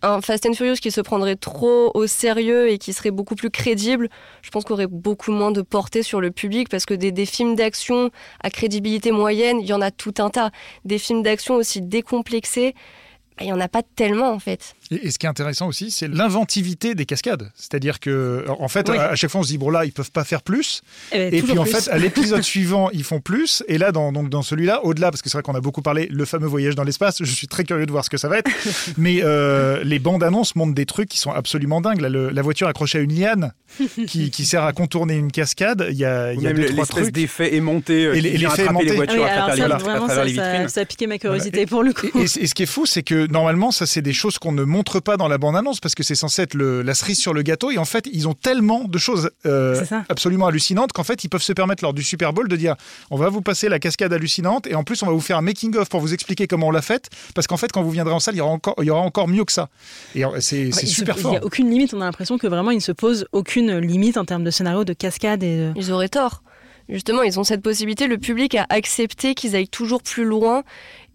un 0.03 0.21
Fast 0.21 0.47
and 0.47 0.55
Furious 0.55 0.77
qui 0.77 0.91
se 0.91 1.01
prendrait 1.01 1.37
trop 1.37 1.91
au 1.95 2.07
sérieux 2.07 2.71
et 2.71 2.79
qui 2.79 2.93
serait 2.93 3.11
beaucoup 3.11 3.35
plus 3.35 3.51
crédible, 3.51 4.09
je 4.43 4.51
pense 4.51 4.65
qu'il 4.65 4.73
aurait 4.73 4.87
beaucoup 4.87 5.33
moins 5.33 5.51
de 5.51 5.63
portée 5.63 6.03
sur 6.03 6.21
le 6.21 6.31
public 6.31 6.69
parce 6.69 6.87
que 6.87 6.95
des, 6.95 7.13
des 7.13 7.27
films 7.27 7.55
d'action 7.55 8.11
à 8.43 8.51
crédibilité 8.51 9.11
moyenne, 9.11 9.61
il 9.61 9.67
y 9.67 9.73
en 9.73 9.81
a 9.81 9.91
tout 9.91 10.15
un 10.19 10.31
tas. 10.31 10.51
Des 10.85 10.99
films 10.99 11.23
d'action 11.23 11.57
aussi 11.57 11.81
décomplexés, 11.81 12.75
bah, 13.37 13.45
il 13.45 13.47
n'y 13.47 13.53
en 13.53 13.61
a 13.61 13.69
pas 13.69 13.83
tellement 13.83 14.31
en 14.31 14.39
fait. 14.39 14.75
Et, 14.91 15.11
ce 15.11 15.19
qui 15.19 15.27
est 15.27 15.29
intéressant 15.29 15.69
aussi, 15.69 15.91
c'est 15.91 16.09
l'inventivité 16.09 16.95
des 16.95 17.07
cascades. 17.07 17.51
C'est-à-dire 17.55 18.01
que, 18.01 18.45
en 18.49 18.69
fait, 18.69 18.89
à, 18.89 19.15
chaque 19.15 19.31
fois, 19.31 19.41
on 19.41 19.45
se 19.45 19.49
dit, 19.49 19.59
bon 19.59 19.71
là, 19.71 19.85
ils 19.85 19.93
peuvent 19.93 20.11
pas 20.11 20.25
faire 20.25 20.43
plus. 20.43 20.83
Eh 21.13 21.19
ben, 21.19 21.35
et, 21.35 21.43
puis, 21.43 21.59
en 21.59 21.65
fait, 21.65 21.89
à 21.91 21.99
l'épisode 21.99 22.43
suivant, 22.49 22.91
ils 22.91 23.05
font 23.05 23.21
plus. 23.21 23.63
Et 23.69 23.79
là, 23.79 23.93
dans, 23.93 24.13
donc, 24.13 24.31
dans 24.31 24.43
celui-là, 24.43 24.85
au-delà, 24.85 25.11
parce 25.11 25.23
que 25.23 25.29
c'est 25.29 25.37
vrai 25.37 25.43
qu'on 25.43 25.55
a 25.55 25.61
beaucoup 25.61 25.83
parlé, 25.83 26.09
le 26.11 26.25
fameux 26.25 26.47
voyage 26.47 26.75
dans 26.75 26.85
l'espace, 26.85 27.17
je 27.21 27.31
suis 27.31 27.49
très 27.49 27.65
curieux 27.65 27.87
de 27.87 27.93
voir 27.93 28.05
ce 28.05 28.11
que 28.11 28.17
ça 28.17 28.29
va 28.29 28.39
être. 28.39 28.51
Mais 28.99 29.21
euh, 29.23 29.83
les 29.85 29.99
bandes 29.99 30.23
annonces 30.23 30.57
montrent 30.57 30.75
des 30.75 30.87
trucs 30.87 31.09
qui 31.09 31.19
sont 31.19 31.31
absolument 31.31 31.81
dingues. 31.81 32.01
la 32.01 32.43
voiture 32.43 32.69
accrochée 32.69 32.99
à 32.99 33.01
une 33.01 33.15
liane 33.15 33.53
qui, 34.07 34.31
qui, 34.31 34.45
sert 34.45 34.65
à 34.65 34.73
contourner 34.73 35.17
une 35.17 35.31
cascade. 35.31 35.87
Il 35.91 35.97
y 35.97 36.05
a, 36.05 36.33
il 36.33 36.41
y 36.41 36.47
a 36.47 36.53
deux, 36.53 36.67
trois 36.67 36.87
trucs. 36.87 37.13
d'effet 37.13 37.55
aimanté 37.55 38.07
euh, 38.07 38.15
et 38.15 38.21
les, 38.21 38.39
les 38.39 38.47
voitures 38.47 39.25
à, 39.25 39.53
travers, 39.53 40.25
les, 40.25 40.33
vitrines. 40.33 40.69
Ça, 40.69 40.81
a 40.81 40.85
piqué 40.85 41.07
ma 41.07 41.19
curiosité 41.19 41.67
pour 41.67 41.83
le 41.83 41.93
coup. 41.93 42.07
Et, 42.19 42.23
et, 42.23 42.47
ce 42.47 42.55
qui 42.55 42.63
est 42.63 42.67
fou, 42.67 42.87
c'est 42.87 43.03
que 43.03 43.27
normalement, 43.27 43.71
ça, 43.71 43.87
c'est 43.87 44.03
des 44.03 44.13
choses 44.13 44.39
qu'on 44.39 44.53
ne 44.53 44.65
montre 44.65 44.78
pas 44.83 45.17
dans 45.17 45.29
la 45.29 45.39
bande 45.39 45.57
annonce 45.57 45.81
parce 45.81 45.95
que 45.95 46.03
c'est 46.03 46.15
censé 46.15 46.43
être 46.43 46.57
la 46.57 46.95
cerise 46.95 47.19
sur 47.19 47.35
le 47.35 47.43
gâteau. 47.43 47.71
Et 47.71 47.79
en 47.79 47.85
fait, 47.85 48.09
ils 48.13 48.29
ont 48.29 48.35
tellement 48.35 48.85
de 48.85 48.99
choses 48.99 49.31
euh, 49.47 49.83
absolument 50.09 50.47
hallucinantes 50.47 50.93
qu'en 50.93 51.05
fait, 51.05 51.25
ils 51.25 51.29
peuvent 51.29 51.43
se 51.43 51.53
permettre 51.53 51.83
lors 51.83 51.95
du 51.95 52.03
Super 52.03 52.33
Bowl 52.33 52.49
de 52.49 52.57
dire 52.57 52.77
on 53.11 53.17
va 53.17 53.29
vous 53.29 53.43
passer 53.43 53.69
la 53.69 53.79
cascade 53.79 54.13
hallucinante 54.13 54.67
et 54.67 54.75
en 54.75 54.85
plus, 54.85 55.03
on 55.03 55.07
va 55.07 55.13
vous 55.13 55.21
faire 55.21 55.39
un 55.39 55.43
making-of 55.43 55.89
pour 55.89 56.01
vous 56.01 56.15
expliquer 56.15 56.47
comment 56.47 56.69
on 56.69 56.71
l'a 56.71 56.83
faite. 56.83 57.11
Parce 57.35 57.47
qu'en 57.47 57.57
fait, 57.57 57.73
quand 57.73 57.83
vous 57.83 57.91
viendrez 57.91 58.15
en 58.15 58.21
salle, 58.21 58.35
il 58.35 58.39
y 58.39 58.41
aura 58.41 58.53
encore, 58.53 58.75
il 58.79 58.85
y 58.85 58.91
aura 58.91 59.03
encore 59.03 59.29
mieux 59.29 59.45
que 59.45 59.53
ça. 59.53 59.69
Et 60.15 60.25
c'est 60.41 60.73
super 60.73 61.19
fort. 61.19 61.33
Il 61.33 61.35
n'y 61.35 61.39
a 61.39 61.45
aucune 61.45 61.71
limite. 61.71 61.95
On 61.95 62.01
a 62.01 62.05
l'impression 62.05 62.39
que 62.39 62.47
vraiment, 62.47 62.71
ils 62.71 62.77
ne 62.77 62.81
se 62.81 62.93
posent 62.93 63.27
aucune 63.33 63.79
limite 63.79 64.17
en 64.17 64.25
termes 64.25 64.45
de 64.45 64.51
scénario, 64.51 64.85
de 64.85 64.93
cascade. 64.93 65.43
Et 65.43 65.73
Ils 65.77 65.93
auraient 65.93 66.09
tort 66.09 66.43
justement, 66.89 67.23
ils 67.23 67.39
ont 67.39 67.45
cette 67.45 67.63
possibilité. 67.63 68.07
Le 68.07 68.17
public 68.17 68.55
a 68.55 68.67
accepté 68.71 69.35
qu'ils 69.35 69.55
aillent 69.55 69.69
toujours 69.69 70.03
plus 70.03 70.25
loin 70.25 70.63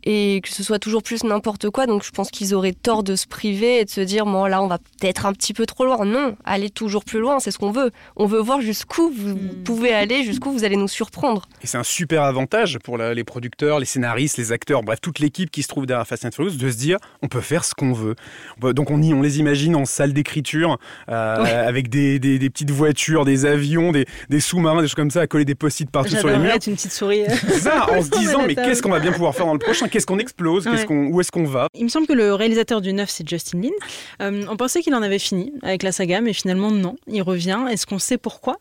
et 0.04 0.42
que 0.42 0.50
ce 0.50 0.64
soit 0.64 0.80
toujours 0.80 1.04
plus 1.04 1.24
n'importe 1.24 1.70
quoi. 1.70 1.86
Donc 1.86 2.04
je 2.04 2.12
pense 2.12 2.30
qu'ils 2.30 2.54
auraient 2.54 2.74
tort 2.74 3.04
de 3.04 3.16
se 3.16 3.28
priver 3.28 3.80
et 3.80 3.86
de 3.86 3.90
se 3.90 4.02
dire, 4.02 4.26
bon 4.26 4.46
là 4.46 4.62
on 4.62 4.68
va 4.68 4.78
peut-être 4.78 5.26
un 5.26 5.34
petit 5.34 5.54
peu 5.54 5.66
trop 5.66 5.86
loin. 5.86 6.06
Non, 6.06 6.36
allez 6.44 6.70
toujours 6.70 7.06
plus 7.06 7.20
loin, 7.20 7.40
c'est 7.40 7.52
ce 7.52 7.58
qu'on 7.58 7.72
veut. 7.72 7.92
On 8.16 8.26
veut 8.26 8.40
voir 8.40 8.62
jusqu'où 8.62 9.12
vous 9.16 9.36
hmm. 9.36 9.64
pouvez 9.64 9.94
aller, 9.94 10.24
jusqu'où 10.24 10.52
vous 10.52 10.64
allez 10.64 10.76
nous 10.76 10.88
surprendre. 10.88 11.44
Et 11.62 11.68
c'est 11.68 11.78
un 11.78 11.84
super 11.84 12.24
avantage 12.24 12.80
pour 12.80 12.98
les 12.98 13.24
producteurs, 13.24 13.80
les 13.80 13.86
scénaristes, 13.86 14.38
les 14.38 14.52
acteurs, 14.52 14.84
bref 14.84 15.00
toute 15.02 15.20
l'équipe 15.20 15.50
qui 15.50 15.64
se 15.64 15.68
trouve 15.68 15.86
derrière 15.86 16.08
Fast 16.08 16.26
and 16.26 16.32
Furious 16.32 16.56
de 16.56 16.70
se 16.70 16.78
dire, 16.78 16.98
on 17.22 17.28
peut 17.28 17.42
faire 17.42 17.64
ce 17.64 17.74
qu'on 17.74 17.94
veut. 17.94 18.16
Donc 18.62 18.92
on, 18.92 19.02
y, 19.02 19.14
on 19.14 19.22
les 19.22 19.40
imagine 19.40 19.76
en 19.76 19.86
salle 19.86 20.14
d'écriture 20.14 20.78
euh, 21.10 21.68
avec 21.68 21.90
des, 21.90 22.20
des, 22.20 22.50
petites 22.50 22.72
voitures, 22.72 23.26
des 23.26 23.46
avions, 23.46 23.92
des, 23.92 24.06
des 24.30 24.40
sous-marins, 24.40 24.82
des 24.82 24.88
choses 24.88 24.96
comme 24.96 25.12
ça, 25.12 25.22
à 25.22 25.28
coller 25.28 25.46
des 25.46 25.56
post-it 25.56 25.90
partout 25.90 26.16
sur 26.16 26.28
les 26.28 26.38
murs. 26.38 26.54
une 26.54 26.76
petite 26.76 26.92
souris. 26.92 27.24
ça, 27.60 27.88
en 27.92 28.02
se 28.02 28.10
disant, 28.18 28.44
mais 28.46 28.56
qu'est-ce 28.56 28.82
qu'on 28.82 28.92
va 28.92 29.00
bien 29.00 29.12
pouvoir 29.12 29.36
faire 29.36 29.46
dans 29.46 29.54
le 29.54 29.60
prochain 29.60 29.88
qu'est-ce 29.94 30.08
qu'on 30.08 30.20
explose 30.20 30.68
Où 30.68 31.22
est-ce 31.22 31.32
qu'on 31.32 31.44
va 31.44 31.68
Il 31.76 31.84
me 31.84 31.90
semble 31.90 32.08
que 32.08 32.14
le 32.14 32.34
réalisateur 32.34 32.82
du 32.82 32.94
9, 32.94 33.10
c'est 33.10 33.28
Justin 33.28 33.62
Lin. 33.62 33.70
Euh, 34.22 34.46
on 34.50 34.58
pensait 34.58 34.82
qu'il 34.82 34.96
en 34.96 35.04
avait 35.04 35.20
fini 35.20 35.54
avec 35.62 35.84
la 35.84 35.92
saga, 35.92 36.20
mais 36.20 36.34
finalement 36.34 36.72
non, 36.72 36.96
il 37.08 37.22
revient. 37.22 37.66
Est-ce 37.70 37.86
qu'on 37.86 38.00
sait 38.00 38.18
pourquoi? 38.18 38.58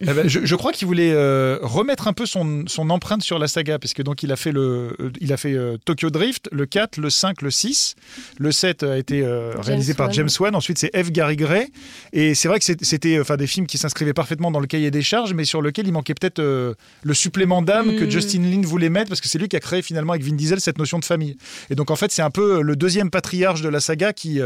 Eh 0.00 0.06
ben, 0.06 0.28
je, 0.28 0.54
crois 0.54 0.72
qu'il 0.72 0.86
voulait 0.86 1.12
euh, 1.12 1.58
remettre 1.62 2.08
un 2.08 2.12
peu 2.12 2.24
son, 2.24 2.64
son, 2.66 2.90
empreinte 2.90 3.22
sur 3.22 3.38
la 3.38 3.48
saga, 3.48 3.78
parce 3.78 3.94
que 3.94 4.02
donc 4.02 4.22
il 4.22 4.32
a 4.32 4.36
fait, 4.36 4.52
le, 4.52 4.96
euh, 5.00 5.10
il 5.20 5.32
a 5.32 5.36
fait 5.36 5.54
euh, 5.54 5.76
Tokyo 5.84 6.10
Drift, 6.10 6.48
le 6.52 6.66
4, 6.66 6.98
le 6.98 7.10
5, 7.10 7.42
le 7.42 7.50
6. 7.50 7.94
Le 8.38 8.52
7 8.52 8.82
a 8.82 8.98
été 8.98 9.26
réalisé 9.58 9.94
par 9.94 10.12
James 10.12 10.28
Wan. 10.38 10.54
Ensuite, 10.54 10.78
c'est 10.78 10.96
F. 10.96 11.10
Gary 11.10 11.36
Gray. 11.36 11.66
Et 12.12 12.34
c'est 12.34 12.48
vrai 12.48 12.58
que 12.58 12.64
c'était 12.64 13.20
enfin, 13.20 13.36
des 13.36 13.46
films 13.46 13.66
qui 13.66 13.78
s'inscrivaient 13.78 14.12
parfaitement 14.12 14.50
dans 14.50 14.60
le 14.60 14.66
cahier 14.66 14.90
des 14.90 15.02
charges, 15.02 15.34
mais 15.34 15.44
sur 15.44 15.62
lequel 15.62 15.86
il 15.86 15.92
manquait 15.92 16.14
peut-être 16.14 16.40
le 16.40 17.14
supplément 17.14 17.62
d'âme 17.62 17.96
que 17.96 18.04
hmm. 18.04 18.10
Justin 18.10 18.42
Lin 18.42 18.62
voulait 18.62 18.90
mettre, 18.90 19.08
parce 19.08 19.20
que 19.20 19.28
c'est 19.28 19.38
lui 19.38 19.48
qui 19.48 19.56
a 19.56 19.60
créé 19.60 19.82
finalement 19.82 20.12
avec 20.12 20.24
Vin 20.24 20.34
Diesel 20.34 20.60
cette 20.60 20.78
notion 20.78 20.98
de 20.98 21.04
famille. 21.04 21.36
Et 21.70 21.74
donc 21.74 21.90
en 21.90 21.96
fait, 21.96 22.12
c'est 22.12 22.22
un 22.22 22.30
peu 22.30 22.62
le 22.62 22.76
deuxième 22.76 23.10
patriarche 23.10 23.62
de 23.62 23.68
la 23.68 23.80
saga 23.80 24.12
qui, 24.12 24.40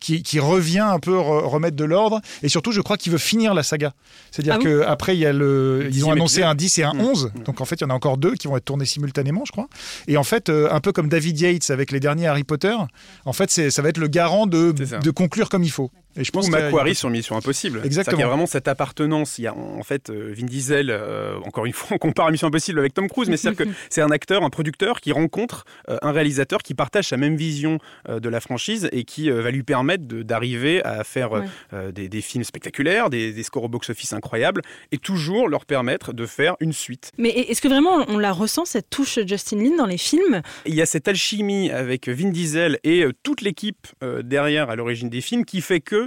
qui, 0.00 0.22
qui, 0.22 0.38
revient 0.38 0.80
un 0.80 1.00
peu 1.00 1.18
remettre 1.18 1.76
de 1.76 1.84
l'ordre. 1.84 2.20
Et 2.42 2.48
surtout, 2.48 2.72
je 2.72 2.80
crois 2.80 2.96
qu'il 2.96 3.12
veut 3.12 3.18
finir 3.18 3.54
la 3.54 3.62
saga. 3.62 3.94
C'est-à-dire 4.30 4.51
ah 4.54 4.58
que 4.58 4.82
après, 4.82 5.16
il 5.16 5.20
y 5.20 5.26
a 5.26 5.32
le, 5.32 5.88
ils 5.90 6.04
ont 6.04 6.10
annoncé 6.10 6.42
un 6.42 6.54
10 6.54 6.78
et 6.78 6.82
un 6.84 6.92
11. 6.98 7.32
Mm. 7.34 7.42
Donc 7.44 7.60
en 7.60 7.64
fait, 7.64 7.76
il 7.76 7.82
y 7.82 7.84
en 7.84 7.90
a 7.90 7.94
encore 7.94 8.16
deux 8.18 8.34
qui 8.34 8.48
vont 8.48 8.56
être 8.56 8.64
tournés 8.64 8.84
simultanément, 8.84 9.44
je 9.44 9.52
crois. 9.52 9.68
Et 10.08 10.16
en 10.16 10.24
fait, 10.24 10.48
euh, 10.48 10.68
un 10.70 10.80
peu 10.80 10.92
comme 10.92 11.08
David 11.08 11.40
Yates 11.40 11.70
avec 11.70 11.92
les 11.92 12.00
derniers 12.00 12.26
Harry 12.26 12.44
Potter, 12.44 12.74
en 13.24 13.32
fait, 13.32 13.50
ça 13.50 13.82
va 13.82 13.88
être 13.88 13.98
le 13.98 14.08
garant 14.08 14.46
de, 14.46 14.72
de 14.72 15.10
conclure 15.10 15.48
comme 15.48 15.62
il 15.62 15.70
faut. 15.70 15.90
Et 16.16 16.24
je 16.24 16.30
pense 16.30 16.46
que 16.46 16.52
Macquarie 16.52 16.94
sur 16.94 17.08
Mission 17.10 17.36
Impossible. 17.36 17.80
Exactement. 17.84 18.18
Il 18.18 18.20
y 18.20 18.24
a 18.24 18.28
vraiment 18.28 18.46
cette 18.46 18.68
appartenance. 18.68 19.38
Il 19.38 19.42
y 19.42 19.46
a 19.46 19.54
en 19.54 19.82
fait 19.82 20.10
euh, 20.10 20.34
Vin 20.36 20.46
Diesel, 20.46 20.90
euh, 20.90 21.38
encore 21.44 21.64
une 21.64 21.72
fois, 21.72 21.96
on 21.96 21.98
compare 21.98 22.30
Mission 22.30 22.48
Impossible 22.48 22.78
avec 22.78 22.94
Tom 22.94 23.08
Cruise, 23.08 23.28
mais 23.28 23.36
c'est-à-dire 23.36 23.66
que 23.66 23.72
c'est 23.90 24.02
un 24.02 24.10
acteur, 24.10 24.42
un 24.42 24.50
producteur 24.50 25.00
qui 25.00 25.12
rencontre 25.12 25.64
euh, 25.88 25.96
un 26.02 26.12
réalisateur 26.12 26.60
qui 26.62 26.74
partage 26.74 27.08
sa 27.08 27.16
même 27.16 27.36
vision 27.36 27.78
de 28.08 28.28
la 28.28 28.40
franchise 28.40 28.88
et 28.92 29.04
qui 29.04 29.30
va 29.30 29.50
lui 29.50 29.62
permettre 29.62 30.04
d'arriver 30.04 30.82
à 30.84 31.04
faire 31.04 31.30
des, 31.92 32.08
des, 32.08 32.20
films 32.20 32.44
spectaculaires, 32.44 33.10
des, 33.10 33.32
des 33.32 33.42
scores 33.42 33.64
au 33.64 33.68
box-office 33.68 34.12
incroyables 34.12 34.62
et 34.90 34.98
toujours 34.98 35.48
leur 35.48 35.64
permettre 35.64 36.12
de 36.12 36.26
faire 36.26 36.56
une 36.60 36.72
suite. 36.72 37.10
Mais 37.18 37.30
est-ce 37.30 37.60
que 37.60 37.68
vraiment 37.68 38.04
on 38.08 38.18
la 38.18 38.32
ressent, 38.32 38.64
cette 38.64 38.90
touche 38.90 39.18
Justin 39.26 39.58
Lin 39.58 39.76
dans 39.76 39.86
les 39.86 39.98
films? 39.98 40.42
Il 40.66 40.74
y 40.74 40.82
a 40.82 40.86
cette 40.86 41.08
alchimie 41.08 41.70
avec 41.70 42.08
Vin 42.08 42.30
Diesel 42.30 42.78
et 42.84 43.04
toute 43.22 43.40
l'équipe 43.40 43.86
derrière 44.22 44.70
à 44.70 44.76
l'origine 44.76 45.08
des 45.08 45.20
films 45.20 45.44
qui 45.44 45.60
fait 45.60 45.80
que 45.80 46.01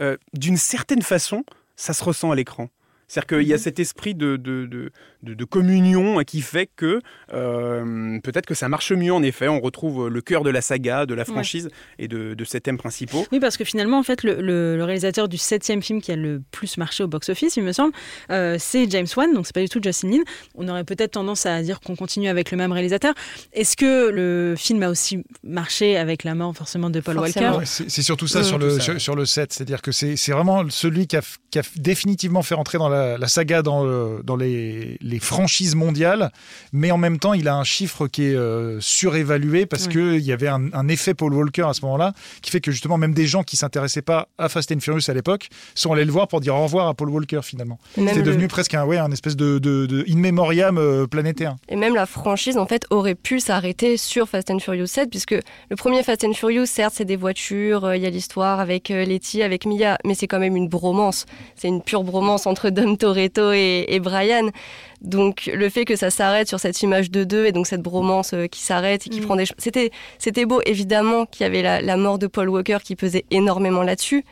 euh, 0.00 0.16
d'une 0.32 0.56
certaine 0.56 1.02
façon, 1.02 1.44
ça 1.76 1.92
se 1.92 2.04
ressent 2.04 2.30
à 2.30 2.34
l'écran. 2.34 2.68
C'est-à-dire 3.12 3.40
qu'il 3.40 3.46
y 3.46 3.52
a 3.52 3.56
mhm. 3.56 3.62
cet 3.62 3.78
esprit 3.78 4.14
de, 4.14 4.36
de, 4.36 4.90
de, 5.22 5.44
communion 5.44 6.22
qui 6.24 6.40
fait 6.40 6.66
que 6.74 7.02
euh, 7.34 8.18
peut-être 8.20 8.46
que 8.46 8.54
ça 8.54 8.70
marche 8.70 8.90
mieux 8.92 9.12
en 9.12 9.22
effet. 9.22 9.48
On 9.48 9.60
retrouve 9.60 10.08
le 10.08 10.20
cœur 10.22 10.44
de 10.44 10.48
la 10.48 10.62
saga, 10.62 11.04
de 11.04 11.12
la 11.12 11.26
franchise 11.26 11.68
et 11.98 12.08
de, 12.08 12.32
de, 12.32 12.44
ses 12.44 12.62
thèmes 12.62 12.78
principaux. 12.78 13.26
Oui, 13.30 13.38
parce 13.38 13.58
que 13.58 13.64
finalement, 13.64 13.98
en 13.98 14.02
fait, 14.02 14.22
le, 14.22 14.82
réalisateur 14.82 15.28
du 15.28 15.36
septième 15.36 15.82
film 15.82 16.00
qui 16.00 16.10
a 16.10 16.16
le 16.16 16.40
plus 16.52 16.78
marché 16.78 17.04
au 17.04 17.06
box-office, 17.06 17.56
il 17.56 17.64
me 17.64 17.72
semble, 17.72 17.92
euh, 18.30 18.56
c'est 18.58 18.90
James 18.90 19.06
Wan, 19.14 19.34
donc 19.34 19.46
c'est 19.46 19.54
pas 19.54 19.60
du 19.60 19.68
tout 19.68 19.80
Justin 19.82 20.08
Lin. 20.08 20.22
On 20.54 20.66
aurait 20.68 20.84
peut-être 20.84 21.12
tendance 21.12 21.44
à 21.44 21.60
dire 21.60 21.80
qu'on 21.80 21.96
continue 21.96 22.28
avec 22.28 22.50
le 22.50 22.56
même 22.56 22.72
réalisateur. 22.72 23.12
Est-ce 23.52 23.76
que 23.76 24.08
le 24.08 24.54
film 24.56 24.82
a 24.84 24.88
aussi 24.88 25.22
marché 25.42 25.98
avec 25.98 26.24
la 26.24 26.34
mort 26.34 26.56
forcément 26.56 26.88
de 26.88 27.00
Paul 27.00 27.18
Walker? 27.18 27.52
C'est 27.64 27.90
surtout 27.90 28.26
ça, 28.26 28.42
sur, 28.42 28.56
le, 28.56 28.80
Sur, 28.80 29.16
le 29.16 29.26
set, 29.26 29.52
c'est-à-dire 29.52 29.82
que 29.82 29.92
c'est 29.92 30.32
vraiment 30.32 30.64
celui 30.70 31.06
qui 31.06 31.18
a, 31.18 31.22
qui 31.50 31.58
a 31.58 31.62
définitivement 31.76 32.40
fait 32.40 32.54
rentrer 32.54 32.78
dans 32.78 32.88
la 32.88 33.01
la, 33.02 33.18
la 33.18 33.28
saga 33.28 33.62
dans, 33.62 33.84
le- 33.84 34.20
dans 34.24 34.36
les, 34.36 34.98
les 35.00 35.18
franchises 35.18 35.74
mondiales, 35.74 36.30
mais 36.72 36.90
en 36.90 36.98
même 36.98 37.18
temps, 37.18 37.34
il 37.34 37.48
a 37.48 37.54
un 37.56 37.64
chiffre 37.64 38.06
qui 38.06 38.24
est 38.26 38.34
euh, 38.34 38.78
surévalué 38.80 39.66
parce 39.66 39.88
qu'il 39.88 40.18
y 40.20 40.32
avait 40.32 40.48
un, 40.48 40.72
un 40.72 40.88
effet 40.88 41.14
Paul 41.14 41.34
Walker 41.34 41.62
à 41.68 41.72
ce 41.74 41.82
moment-là, 41.82 42.12
qui 42.40 42.50
fait 42.50 42.60
que 42.60 42.70
justement, 42.70 42.98
même 42.98 43.14
des 43.14 43.26
gens 43.26 43.42
qui 43.42 43.56
s'intéressaient 43.56 44.02
pas 44.02 44.28
à 44.38 44.48
Fast 44.48 44.70
and 44.72 44.80
Furious 44.80 45.08
à 45.10 45.14
l'époque 45.14 45.48
sont 45.74 45.92
allés 45.92 46.04
le 46.04 46.12
voir 46.12 46.28
pour 46.28 46.40
dire 46.40 46.54
au 46.54 46.62
revoir 46.62 46.88
à 46.88 46.94
Paul 46.94 47.10
Walker 47.10 47.40
finalement. 47.42 47.78
C'est 47.94 48.14
le- 48.14 48.22
devenu 48.22 48.48
presque 48.48 48.74
un, 48.74 48.84
ouais, 48.84 48.98
un 48.98 49.10
espèce 49.10 49.36
de, 49.36 49.58
de, 49.58 49.86
de 49.86 50.04
in 50.08 50.16
memoriam 50.16 50.78
euh, 50.78 51.06
planétaire. 51.06 51.56
Et 51.68 51.76
même 51.76 51.94
la 51.94 52.06
franchise, 52.06 52.56
en 52.56 52.66
fait, 52.66 52.86
aurait 52.90 53.14
pu 53.14 53.40
s'arrêter 53.40 53.96
sur 53.96 54.28
Fast 54.28 54.50
and 54.50 54.60
Furious 54.60 54.86
7, 54.86 55.10
puisque 55.10 55.32
le 55.70 55.76
premier 55.76 56.02
Fast 56.02 56.24
and 56.24 56.32
Furious, 56.34 56.66
certes, 56.66 56.94
c'est 56.96 57.04
des 57.04 57.16
voitures, 57.16 57.84
euh, 57.84 57.96
il 57.96 58.02
y 58.02 58.06
a 58.06 58.10
l'histoire 58.10 58.60
avec 58.60 58.88
Letty, 58.88 59.42
avec 59.42 59.66
Mia, 59.66 59.98
mais 60.04 60.14
c'est 60.14 60.26
quand 60.28 60.38
même 60.38 60.56
une 60.56 60.68
bromance. 60.68 61.26
C'est 61.56 61.68
une 61.68 61.82
pure 61.82 62.04
bromance 62.04 62.46
entre 62.46 62.70
Dom 62.70 62.91
Toretto 62.96 63.52
et, 63.52 63.86
et 63.88 64.00
Brian. 64.00 64.50
Donc, 65.00 65.50
le 65.52 65.68
fait 65.68 65.84
que 65.84 65.96
ça 65.96 66.10
s'arrête 66.10 66.48
sur 66.48 66.60
cette 66.60 66.80
image 66.82 67.10
de 67.10 67.24
deux, 67.24 67.46
et 67.46 67.52
donc 67.52 67.66
cette 67.66 67.82
bromance 67.82 68.34
euh, 68.34 68.46
qui 68.46 68.60
s'arrête 68.60 69.06
et 69.06 69.10
qui 69.10 69.20
Mm. 69.20 69.24
prend 69.24 69.36
des... 69.36 69.44
C'était, 69.58 69.90
c'était 70.18 70.44
beau, 70.46 70.60
évidemment, 70.64 71.26
qu'il 71.26 71.42
y 71.44 71.46
avait 71.46 71.62
la, 71.62 71.80
la 71.80 71.96
mort 71.96 72.18
de 72.18 72.28
Paul 72.28 72.48
Walker 72.48 72.78
qui 72.84 72.94
pesait 72.94 73.24
énormément 73.30 73.82
là-dessus. 73.82 74.24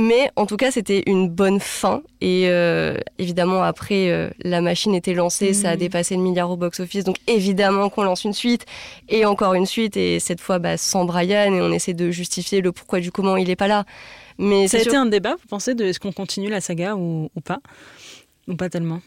Mais 0.00 0.30
en 0.36 0.46
tout 0.46 0.56
cas, 0.56 0.70
c'était 0.70 1.02
une 1.06 1.28
bonne 1.28 1.58
fin. 1.58 2.02
Et 2.20 2.44
euh, 2.48 2.96
évidemment, 3.18 3.64
après, 3.64 4.10
euh, 4.10 4.30
la 4.44 4.60
machine 4.60 4.94
était 4.94 5.12
lancée, 5.12 5.52
ça 5.52 5.70
a 5.70 5.72
Mhm. 5.72 5.78
dépassé 5.80 6.14
le 6.14 6.22
milliard 6.22 6.48
au 6.52 6.56
box-office. 6.56 7.02
Donc 7.02 7.16
évidemment 7.26 7.88
qu'on 7.90 8.04
lance 8.04 8.22
une 8.22 8.32
suite 8.32 8.64
et 9.08 9.24
encore 9.26 9.54
une 9.54 9.66
suite. 9.66 9.96
Et 9.96 10.20
cette 10.20 10.40
fois, 10.40 10.60
bah, 10.60 10.76
sans 10.76 11.04
Brian. 11.04 11.52
Et 11.52 11.60
on 11.60 11.72
essaie 11.72 11.94
de 11.94 12.12
justifier 12.12 12.60
le 12.60 12.70
pourquoi 12.70 13.00
du 13.00 13.10
comment 13.10 13.36
il 13.36 13.50
est 13.50 13.56
pas 13.56 13.66
là. 13.66 13.84
Mais 14.38 14.68
Ça 14.68 14.76
a 14.76 14.80
été 14.82 14.94
un 14.94 15.06
débat, 15.06 15.32
vous 15.32 15.48
pensez, 15.48 15.74
de 15.74 15.84
est-ce 15.86 15.98
qu'on 15.98 16.12
continue 16.12 16.48
la 16.48 16.60
saga 16.60 16.94
ou, 16.94 17.28
ou 17.34 17.40
pas? 17.40 17.58
Ou 18.46 18.54
pas 18.54 18.68
tellement? 18.68 19.00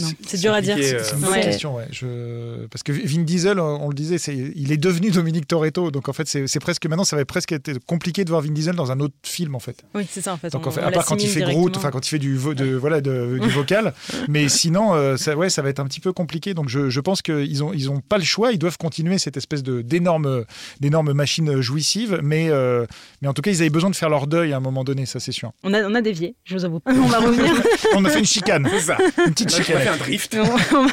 Non, 0.00 0.08
c'est 0.26 0.38
dur 0.40 0.52
à 0.52 0.60
dire. 0.60 0.74
compliqué, 0.76 0.98
C'est 1.02 1.10
une 1.12 1.16
euh, 1.18 1.20
bonne 1.26 1.30
Ouais. 1.32 1.40
question, 1.42 1.74
ouais. 1.76 1.86
Je... 1.90 2.66
Parce 2.66 2.82
que 2.82 2.92
Vin 2.92 3.22
Diesel, 3.22 3.58
on 3.60 3.88
le 3.88 3.94
disait, 3.94 4.16
il 4.56 4.72
est 4.72 4.76
devenu 4.76 5.10
Dominique 5.10 5.46
Toretto. 5.46 5.90
Donc 5.90 6.08
en 6.08 6.12
fait, 6.12 6.26
c'est, 6.26 6.60
presque 6.60 6.86
maintenant, 6.86 7.04
ça 7.04 7.16
va 7.16 7.24
presque 7.24 7.52
être 7.52 7.78
compliqué 7.86 8.24
de 8.24 8.30
voir 8.30 8.42
Vin 8.42 8.52
Diesel 8.52 8.74
dans 8.74 8.90
un 8.92 9.00
autre 9.00 9.14
film 9.22 9.54
en 9.54 9.58
fait. 9.60 9.82
Oui, 9.94 10.06
c'est 10.10 10.20
ça 10.22 10.32
en 10.32 10.36
fait. 10.36 10.50
Donc 10.50 10.64
on- 10.66 10.68
en 10.68 10.72
fait, 10.72 10.80
on 10.82 10.86
à 10.86 10.90
part 10.90 11.04
quand 11.04 11.22
il 11.22 11.28
fait 11.28 11.42
Groot, 11.42 11.76
enfin 11.76 11.90
quand 11.90 12.06
il 12.06 12.10
fait 12.10 12.18
du, 12.18 12.36
vo- 12.36 12.54
de, 12.54 12.74
voilà, 12.74 13.00
de- 13.00 13.38
du 13.40 13.48
vocal. 13.50 13.92
Mais 14.28 14.48
sinon, 14.48 14.94
euh, 14.94 15.16
ça, 15.16 15.36
ouais, 15.36 15.50
ça 15.50 15.62
va 15.62 15.68
être 15.68 15.80
un 15.80 15.86
petit 15.86 16.00
peu 16.00 16.12
compliqué. 16.12 16.54
Donc 16.54 16.68
je, 16.68 16.88
je 16.90 17.00
pense 17.00 17.20
qu'ils 17.22 17.62
ont, 17.62 17.72
ils 17.72 17.90
ont 17.90 18.00
pas 18.00 18.18
le 18.18 18.24
choix. 18.24 18.52
Ils 18.52 18.58
doivent 18.58 18.78
continuer 18.78 19.18
cette 19.18 19.36
espèce 19.36 19.62
de, 19.62 19.82
d'énorme, 19.82 20.44
d'énorme 20.80 21.12
machine 21.12 21.60
jouissive. 21.60 22.20
Mais, 22.22 22.48
euh, 22.50 22.86
mais 23.20 23.28
en 23.28 23.34
tout 23.34 23.42
cas, 23.42 23.50
ils 23.50 23.60
avaient 23.60 23.70
besoin 23.70 23.90
de 23.90 23.96
faire 23.96 24.08
leur 24.08 24.26
deuil 24.26 24.52
à 24.52 24.56
un 24.56 24.60
moment 24.60 24.84
donné, 24.84 25.06
ça 25.06 25.20
c'est 25.20 25.32
sûr. 25.32 25.52
On 25.64 25.74
a, 25.74 25.82
on 25.82 25.94
a 25.94 26.00
dévié, 26.00 26.34
je 26.44 26.54
vous 26.54 26.64
avoue. 26.64 26.80
on 26.86 27.06
va 27.06 27.18
revenir. 27.20 27.52
On 27.94 28.04
a 28.06 28.10
fait 28.10 28.20
une 28.20 28.24
chicane, 28.24 28.66
C'est 28.70 28.80
ça. 28.80 28.96
une 29.26 29.32
petite 29.34 29.52
a 29.52 29.52
fait 29.82 29.90
chicane. 29.90 29.94
un 29.94 30.04
drift. 30.04 30.36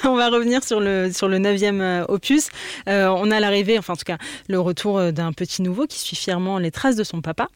on, 0.05 0.15
va, 0.15 0.29
revenir 0.29 0.63
sur 0.63 0.79
le, 0.79 1.11
sur 1.11 1.27
le 1.27 1.37
neuvième 1.37 1.81
euh, 1.81 2.05
opus. 2.07 2.49
Euh, 2.87 3.07
on 3.07 3.31
a 3.31 3.39
l'arrivée, 3.39 3.77
enfin 3.77 3.93
en 3.93 3.97
tout 3.97 4.03
cas 4.05 4.17
le 4.47 4.59
retour 4.59 4.97
euh, 4.97 5.11
d'un 5.11 5.33
petit 5.33 5.61
nouveau 5.61 5.87
qui 5.87 5.99
suit 5.99 6.15
fièrement 6.15 6.59
les 6.59 6.71
traces 6.71 6.95
de 6.95 7.03
son 7.03 7.21
papa. 7.21 7.47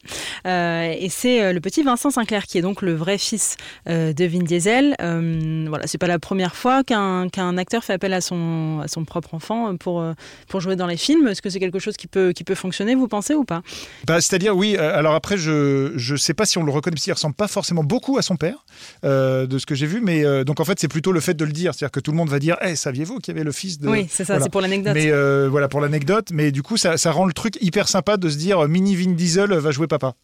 Euh, 0.46 0.94
et 0.98 1.08
c'est 1.08 1.42
euh, 1.42 1.52
le 1.52 1.60
petit 1.60 1.82
Vincent 1.82 2.10
Sinclair 2.10 2.46
qui 2.46 2.58
est 2.58 2.62
donc 2.62 2.82
le 2.82 2.94
vrai 2.94 3.18
fils 3.18 3.56
euh, 3.88 4.12
de 4.12 4.24
Vin 4.24 4.42
Diesel. 4.42 4.96
Euh, 5.00 5.66
voilà, 5.68 5.86
c'est 5.86 5.98
pas 5.98 6.06
la 6.06 6.18
première 6.18 6.56
fois 6.56 6.84
qu'un 6.84 7.28
qu'un 7.28 7.56
acteur 7.58 7.84
fait 7.84 7.92
appel 7.92 8.12
à 8.12 8.20
son, 8.20 8.80
à 8.82 8.88
son 8.88 9.04
propre 9.04 9.34
enfant 9.34 9.76
pour, 9.76 10.00
euh, 10.00 10.12
pour 10.48 10.60
jouer 10.60 10.76
dans 10.76 10.86
les 10.86 10.96
films. 10.96 11.28
Est-ce 11.28 11.42
que 11.42 11.50
c'est 11.50 11.60
quelque 11.60 11.78
chose 11.78 11.96
qui 11.96 12.06
peut, 12.06 12.32
qui 12.32 12.44
peut 12.44 12.54
fonctionner, 12.54 12.94
vous 12.94 13.08
pensez 13.08 13.34
ou 13.34 13.44
pas? 13.44 13.62
Bah, 14.06 14.20
C'est-à-dire, 14.20 14.56
oui, 14.56 14.76
euh, 14.78 14.96
alors 14.96 15.14
après, 15.14 15.36
je 15.36 15.92
ne 16.12 16.16
sais 16.16 16.34
pas 16.34 16.46
si 16.46 16.58
on 16.58 16.62
le 16.64 16.72
reconnaît, 16.72 16.94
parce 16.94 17.04
qu'il 17.04 17.12
ressemble 17.12 17.34
pas 17.34 17.48
forcément 17.48 17.84
beaucoup 17.84 18.18
à 18.18 18.22
son 18.22 18.36
père, 18.36 18.64
euh, 19.04 19.46
de 19.46 19.58
ce 19.58 19.66
que 19.66 19.74
j'ai 19.74 19.86
vu, 19.86 20.00
mais 20.00 20.24
euh, 20.24 20.44
donc 20.44 20.60
en 20.60 20.64
fait, 20.64 20.78
c'est 20.78 20.88
plutôt 20.88 21.12
le 21.12 21.20
fait 21.24 21.34
de 21.34 21.44
le 21.44 21.52
dire. 21.52 21.74
C'est-à-dire 21.74 21.90
que 21.92 22.00
tout 22.00 22.10
le 22.10 22.16
monde 22.16 22.28
va 22.28 22.38
dire 22.38 22.56
Eh, 22.62 22.76
saviez-vous 22.76 23.18
qu'il 23.18 23.34
y 23.34 23.36
avait 23.36 23.44
le 23.44 23.52
fils 23.52 23.78
de. 23.78 23.88
Oui, 23.88 24.06
c'est 24.10 24.24
ça, 24.24 24.34
voilà. 24.34 24.44
c'est 24.44 24.50
pour 24.50 24.60
l'anecdote. 24.60 24.94
Mais 24.94 25.10
euh, 25.10 25.48
voilà, 25.50 25.68
pour 25.68 25.80
l'anecdote, 25.80 26.28
mais 26.32 26.52
du 26.52 26.62
coup, 26.62 26.76
ça, 26.76 26.96
ça 26.96 27.10
rend 27.12 27.26
le 27.26 27.32
truc 27.32 27.58
hyper 27.60 27.88
sympa 27.88 28.16
de 28.16 28.28
se 28.28 28.36
dire 28.36 28.64
euh, 28.64 28.68
Mini 28.68 28.94
Vin 28.94 29.12
Diesel 29.12 29.52
va 29.52 29.70
jouer 29.70 29.86
papa. 29.86 30.14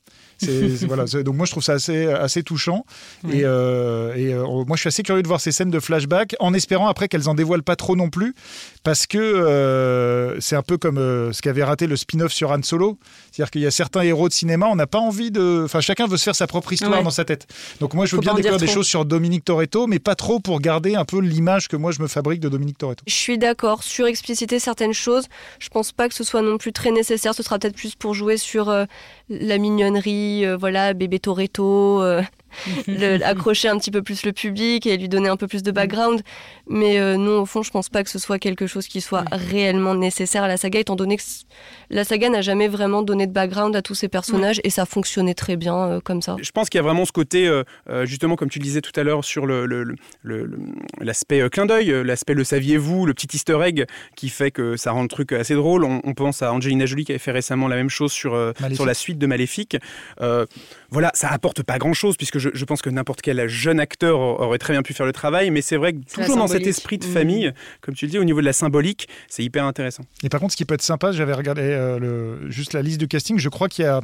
C'est, 0.41 0.69
c'est- 0.77 0.87
voilà, 0.87 1.07
c'est- 1.07 1.23
donc 1.23 1.35
moi 1.37 1.47
je 1.47 1.51
trouve 1.51 1.63
ça 1.63 1.75
assez, 1.75 2.07
assez 2.07 2.43
touchant 2.43 2.85
et, 3.31 3.43
euh, 3.45 4.15
et 4.15 4.33
euh, 4.33 4.45
moi 4.67 4.77
je 4.77 4.81
suis 4.81 4.89
assez 4.89 5.03
curieux 5.03 5.23
de 5.23 5.29
voir 5.29 5.41
ces 5.41 5.53
scènes 5.53 5.71
de 5.71 5.81
flashback 5.81 6.35
en 6.41 6.55
espérant 6.55 6.89
après 6.89 7.09
qu'elles 7.09 7.29
en 7.29 7.35
dévoilent 7.35 7.63
pas 7.63 7.77
trop 7.77 7.97
non 7.97 8.09
plus 8.11 8.35
parce 8.83 9.07
que 9.07 9.19
euh, 9.19 10.41
c'est 10.41 10.57
un 10.57 10.63
peu 10.63 10.79
comme 10.79 10.99
euh, 10.99 11.33
ce 11.33 11.43
qu'avait 11.43 11.65
raté 11.65 11.87
le 11.87 11.97
spin-off 11.97 12.33
sur 12.33 12.51
Han 12.51 12.63
Solo 12.63 12.99
c'est-à-dire 13.31 13.51
qu'il 13.51 13.61
y 13.63 13.67
a 13.67 13.71
certains 13.71 14.03
héros 14.03 14.29
de 14.29 14.33
cinéma 14.33 14.67
on 14.71 14.77
n'a 14.77 14.87
pas 14.87 14.99
envie 14.99 15.31
de 15.31 15.63
enfin 15.65 15.81
chacun 15.81 16.07
veut 16.07 16.17
se 16.17 16.25
faire 16.25 16.35
sa 16.37 16.47
propre 16.47 16.73
histoire 16.73 16.91
Ouais. 16.91 17.03
dans 17.05 17.11
sa 17.11 17.25
tête 17.25 17.47
donc 17.81 17.95
moi 17.95 18.07
je 18.07 18.17
veux 18.17 18.21
bien 18.23 18.35
découvrir 18.35 18.59
des 18.59 18.67
choses 18.67 18.87
sur 18.87 19.05
Dominique 19.05 19.45
Toretto 19.45 19.87
mais 19.87 19.99
pas 19.99 20.15
trop 20.15 20.41
pour 20.41 20.61
garder 20.61 20.95
un 20.95 21.05
peu 21.05 21.21
l'image 21.21 21.69
que 21.69 21.77
moi 21.77 21.93
je 21.93 22.01
me 22.03 22.07
fabrique 22.09 22.41
de 22.41 22.49
Dominique 22.49 22.79
Toretto 22.79 23.05
Je 23.07 23.13
suis 23.15 23.39
d'accord, 23.39 23.83
sur 23.83 24.07
expliciter 24.07 24.59
certaines 24.59 24.93
choses. 24.93 25.27
Je 25.59 25.69
pense 25.69 25.93
pas 25.93 26.09
que 26.09 26.15
ce 26.15 26.25
soit 26.25 26.43
non 26.43 26.59
plus 26.59 26.73
très 26.73 26.91
nécessaire. 26.91 27.35
Ce 27.35 27.43
sera 27.43 27.59
peut-être 27.59 27.75
plus 27.77 27.95
pour 27.95 28.15
jouer 28.15 28.37
sur 28.37 28.69
euh, 28.69 28.85
la 29.31 29.59
mignonnerie, 29.59 30.45
euh, 30.45 30.57
voilà, 30.57 30.93
bébé 30.93 31.21
Toretto, 31.21 32.03
euh, 32.03 32.23
le- 32.87 33.23
accrocher 33.25 33.69
un 33.69 33.79
petit 33.79 33.91
peu 33.91 34.03
plus 34.03 34.25
le 34.25 34.33
public 34.33 34.87
et 34.87 34.97
lui 34.97 35.09
donner 35.09 35.29
un 35.29 35.37
peu 35.37 35.47
plus 35.47 35.63
de 35.63 35.71
background. 35.71 36.23
Mais 36.69 36.99
euh, 37.01 37.17
non, 37.17 37.41
au 37.43 37.47
fond, 37.47 37.63
je 37.63 37.71
pense 37.71 37.89
pas 37.89 38.03
que 38.05 38.11
ce 38.11 38.19
soit 38.19 38.39
quelque 38.39 38.67
chose 38.67 38.87
qui 38.87 39.01
soit 39.01 39.25
réellement 39.33 39.95
nécessaire 39.95 40.43
à 40.45 40.49
la 40.49 40.57
saga, 40.57 40.79
étant 40.81 40.97
donné 40.97 41.17
que 41.17 41.23
la 41.91 42.05
saga 42.05 42.29
n'a 42.29 42.43
jamais 42.43 42.69
vraiment 42.69 43.03
donné 43.03 43.27
de 43.27 43.33
background 43.33 43.75
à 43.77 43.83
tous 43.83 43.95
ces 43.95 44.09
personnages 44.09 44.61
et 44.65 44.71
ça 44.71 44.87
fonctionnait 44.87 45.35
très 45.35 45.57
bien 45.57 45.77
euh, 45.77 46.01
comme 46.01 46.23
ça. 46.23 46.37
Je 46.41 46.51
pense 46.51 46.69
qu'il 46.71 46.79
y 46.79 46.81
a 46.81 46.83
vraiment 46.85 47.05
ce 47.05 47.13
côté, 47.13 47.47
euh, 47.49 47.65
justement, 48.05 48.37
comme 48.37 48.49
tu 48.51 48.59
le 48.59 48.65
disais 48.65 48.81
tout 48.81 48.99
à 48.99 49.03
l'heure, 49.03 49.25
sur 49.25 49.47
le- 49.47 49.67
le- 49.67 49.83
le- 49.85 49.95
le- 50.23 50.45
le- 50.47 50.59
l'aspect 51.01 51.49
clin 51.51 51.67
d'œil, 51.67 51.93
l'aspect 52.05 52.35
le 52.35 52.45
saviez-vous, 52.45 53.07
le 53.07 53.15
petit 53.15 53.29
easter 53.37 53.59
egg 53.65 53.87
qui 54.17 54.29
fait 54.29 54.51
que 54.51 54.77
ça 54.77 54.93
rend 54.93 55.03
le 55.03 55.09
truc 55.09 55.33
assez 55.33 55.55
drôle. 55.55 55.85
On, 55.85 56.01
on 56.05 56.15
pense 56.15 56.43
à 56.43 56.53
Angelina 56.53 56.87
Jolie 56.87 57.05
qui 57.05 57.13
avait 57.13 57.19
fait 57.19 57.31
récemment 57.33 57.69
la 57.69 57.77
même 57.77 57.91
chose 57.91 58.13
sur, 58.13 58.35
euh, 58.35 58.53
sur 58.75 58.87
la 58.87 58.95
suite 58.95 59.19
de 59.19 59.27
Maléfique. 59.27 59.77
Euh, 60.21 60.47
voilà, 60.91 61.11
ça 61.15 61.29
apporte 61.31 61.63
pas 61.63 61.79
grand-chose 61.79 62.17
puisque 62.17 62.39
je, 62.41 62.49
je 62.53 62.65
pense 62.65 62.83
que 62.83 62.91
n'importe 62.91 63.21
quel 63.23 63.47
jeune 63.49 63.79
acteur 63.79 64.19
aurait 64.19 64.59
très 64.59 64.73
bien 64.73 64.83
pu 64.83 64.93
faire 64.95 65.07
le 65.07 65.13
travail, 65.13 65.51
mais 65.51 65.63
c'est 65.63 65.77
vrai 65.77 65.93
que 65.93 65.99
toujours 66.13 66.37
dans 66.37 66.49
cet 66.49 66.67
esprit 66.67 66.99
de 66.99 67.07
Mhm. 67.07 67.13
famille, 67.13 67.53
comme 67.83 67.95
tu 67.95 68.07
le 68.07 68.11
dis, 68.11 68.19
au 68.19 68.25
niveau 68.25 68.41
de 68.41 68.47
la 68.47 68.53
symbolique, 68.53 69.09
c'est 69.29 69.45
hyper 69.45 69.65
intéressant. 69.65 70.03
Et 70.25 70.29
par 70.29 70.41
contre, 70.41 70.53
ce 70.53 70.57
qui 70.57 70.65
peut 70.65 70.75
être 70.75 70.83
sympa, 70.83 71.13
j'avais 71.13 71.35
regardé 71.35 71.63
euh, 71.63 71.99
le, 72.01 72.51
juste 72.51 72.73
la 72.73 72.83
liste 72.83 72.99
du 72.99 73.07
casting, 73.07 73.39
je 73.39 73.49
crois 73.49 73.69
qu'il 73.69 73.85
y 73.85 73.89
a 73.89 74.01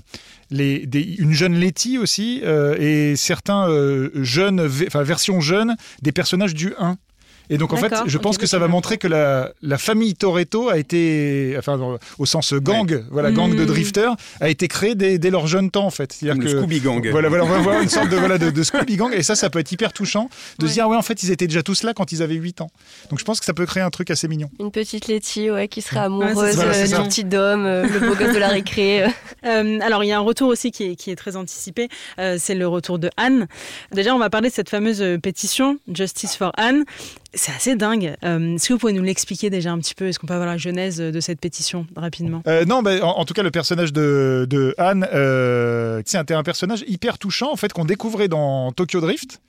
les, 0.50 0.86
des- 0.86 1.16
une 1.18 1.32
jeune 1.32 1.54
Letty 1.58 1.98
aussi 1.98 2.42
euh, 2.44 2.76
et 2.78 3.16
certains 3.16 3.68
euh, 3.68 4.10
jeunes, 4.14 4.60
enfin 4.86 5.02
versions 5.02 5.40
jeunes 5.40 5.74
des 6.02 6.12
personnages 6.12 6.54
du 6.54 6.74
1. 6.78 6.96
Et 7.50 7.58
donc 7.58 7.72
en 7.72 7.76
fait, 7.76 7.92
je 8.06 8.18
pense 8.18 8.38
que 8.38 8.46
ça 8.46 8.58
va 8.58 8.68
montrer 8.68 8.98
que 8.98 9.06
la, 9.08 9.52
la 9.62 9.78
famille 9.78 10.14
Toretto 10.14 10.68
a 10.68 10.78
été, 10.78 11.54
enfin 11.58 11.78
au 12.18 12.26
sens 12.26 12.54
gang, 12.54 13.04
voilà, 13.10 13.30
gang 13.32 13.50
de 13.54 13.60
Mhm. 13.60 13.66
drifters, 13.66 14.16
a 14.40 14.48
été 14.48 14.68
créée 14.68 14.94
dès, 14.94 15.18
dès 15.18 15.30
leur 15.30 15.46
jeune 15.46 15.70
temps 15.70 15.86
en 15.86 15.90
fait. 15.90 16.12
C'est-à-dire 16.12 16.40
le 16.42 16.44
que 16.50 16.56
Scooby 16.58 16.80
Gang. 16.80 17.06
voilà, 17.10 17.28
voilà, 17.28 17.44
on 17.44 17.48
va 17.48 17.58
voir 17.58 17.80
une 17.80 17.88
sorte 17.88 18.08
de, 18.08 18.16
voilà, 18.16 18.38
de, 18.38 18.50
de 18.50 18.62
Scooby 18.62 18.96
Gang. 18.96 19.12
Et 19.14 19.22
ça, 19.22 19.34
ça 19.34 19.50
peut 19.50 19.58
être 19.58 19.70
hyper 19.72 19.92
touchant 19.92 20.28
de 20.58 20.64
Ouais. 20.64 20.68
se 20.70 20.74
dire, 20.74 20.88
ouais, 20.88 20.96
en 20.96 21.02
fait, 21.02 21.22
ils 21.22 21.30
étaient 21.30 21.46
déjà 21.46 21.62
tous 21.62 21.82
là 21.82 21.94
quand 21.94 22.12
ils 22.12 22.22
avaient 22.22 22.34
8 22.34 22.60
ans. 22.60 22.70
Donc 23.10 23.18
je 23.18 23.24
pense 23.24 23.38
que 23.38 23.46
ça 23.46 23.54
peut 23.54 23.66
créer 23.66 23.82
un 23.82 23.90
truc 23.90 24.10
assez 24.10 24.28
mignon. 24.28 24.50
Une 24.60 24.70
petite 24.70 25.06
Letty, 25.08 25.50
ouais, 25.50 25.68
qui 25.68 25.82
serait 25.82 25.96
Ouais, 26.00 26.02
amoureuse 26.06 26.54
c'est 26.56 26.60
euh, 26.64 26.86
ça. 26.86 27.02
du 27.02 27.08
petit 27.08 27.24
Dom, 27.24 27.64
euh, 27.64 27.86
le 27.86 28.00
beau 28.00 28.14
gosse 28.14 28.34
de 28.34 28.38
la 28.38 28.48
récré. 28.48 29.04
euh. 29.04 29.08
Euh, 29.46 29.78
alors, 29.80 30.02
il 30.02 30.08
y 30.08 30.12
a 30.12 30.16
un 30.16 30.22
retour 30.22 30.48
aussi 30.48 30.72
qui 30.72 30.82
est, 30.84 30.96
qui 30.96 31.12
est 31.12 31.14
très 31.16 31.36
anticipé, 31.36 31.88
euh, 32.18 32.36
c'est 32.36 32.56
le 32.56 32.66
retour 32.66 32.98
de 32.98 33.10
Anne. 33.16 33.46
Déjà, 33.92 34.12
on 34.12 34.18
va 34.18 34.28
parler 34.28 34.48
de 34.48 34.54
cette 34.54 34.68
fameuse 34.70 35.04
pétition, 35.22 35.78
Justice 35.92 36.34
for 36.34 36.50
Anne. 36.56 36.84
C'est 37.36 37.52
assez 37.52 37.76
dingue. 37.76 38.14
Euh, 38.24 38.56
Est-ce 38.56 38.68
que 38.68 38.72
vous 38.72 38.78
pouvez 38.80 38.92
nous 38.92 39.02
l'expliquer 39.02 39.50
déjà 39.50 39.70
un 39.70 39.78
petit 39.78 39.94
peu? 39.94 40.08
Est-ce 40.08 40.18
qu'on 40.18 40.26
peut 40.26 40.34
avoir 40.34 40.48
la 40.48 40.56
genèse 40.56 40.96
de 40.98 41.20
cette 41.20 41.38
pétition 41.40 41.86
rapidement? 41.94 42.42
Euh, 42.48 42.64
non, 42.64 42.82
bah, 42.82 42.92
en, 43.02 43.18
en 43.20 43.24
tout 43.24 43.34
cas, 43.34 43.42
le 43.44 43.50
personnage 43.50 43.92
de, 43.92 44.46
de 44.50 44.74
Anne, 44.78 45.06
euh, 45.14 46.02
c'était 46.04 46.34
un 46.34 46.42
personnage 46.42 46.82
hyper 46.88 47.18
touchant, 47.18 47.52
en 47.52 47.56
fait, 47.56 47.72
qu'on 47.72 47.84
découvrait 47.84 48.28
dans 48.28 48.72
Tokyo 48.72 49.00
Drift. 49.00 49.40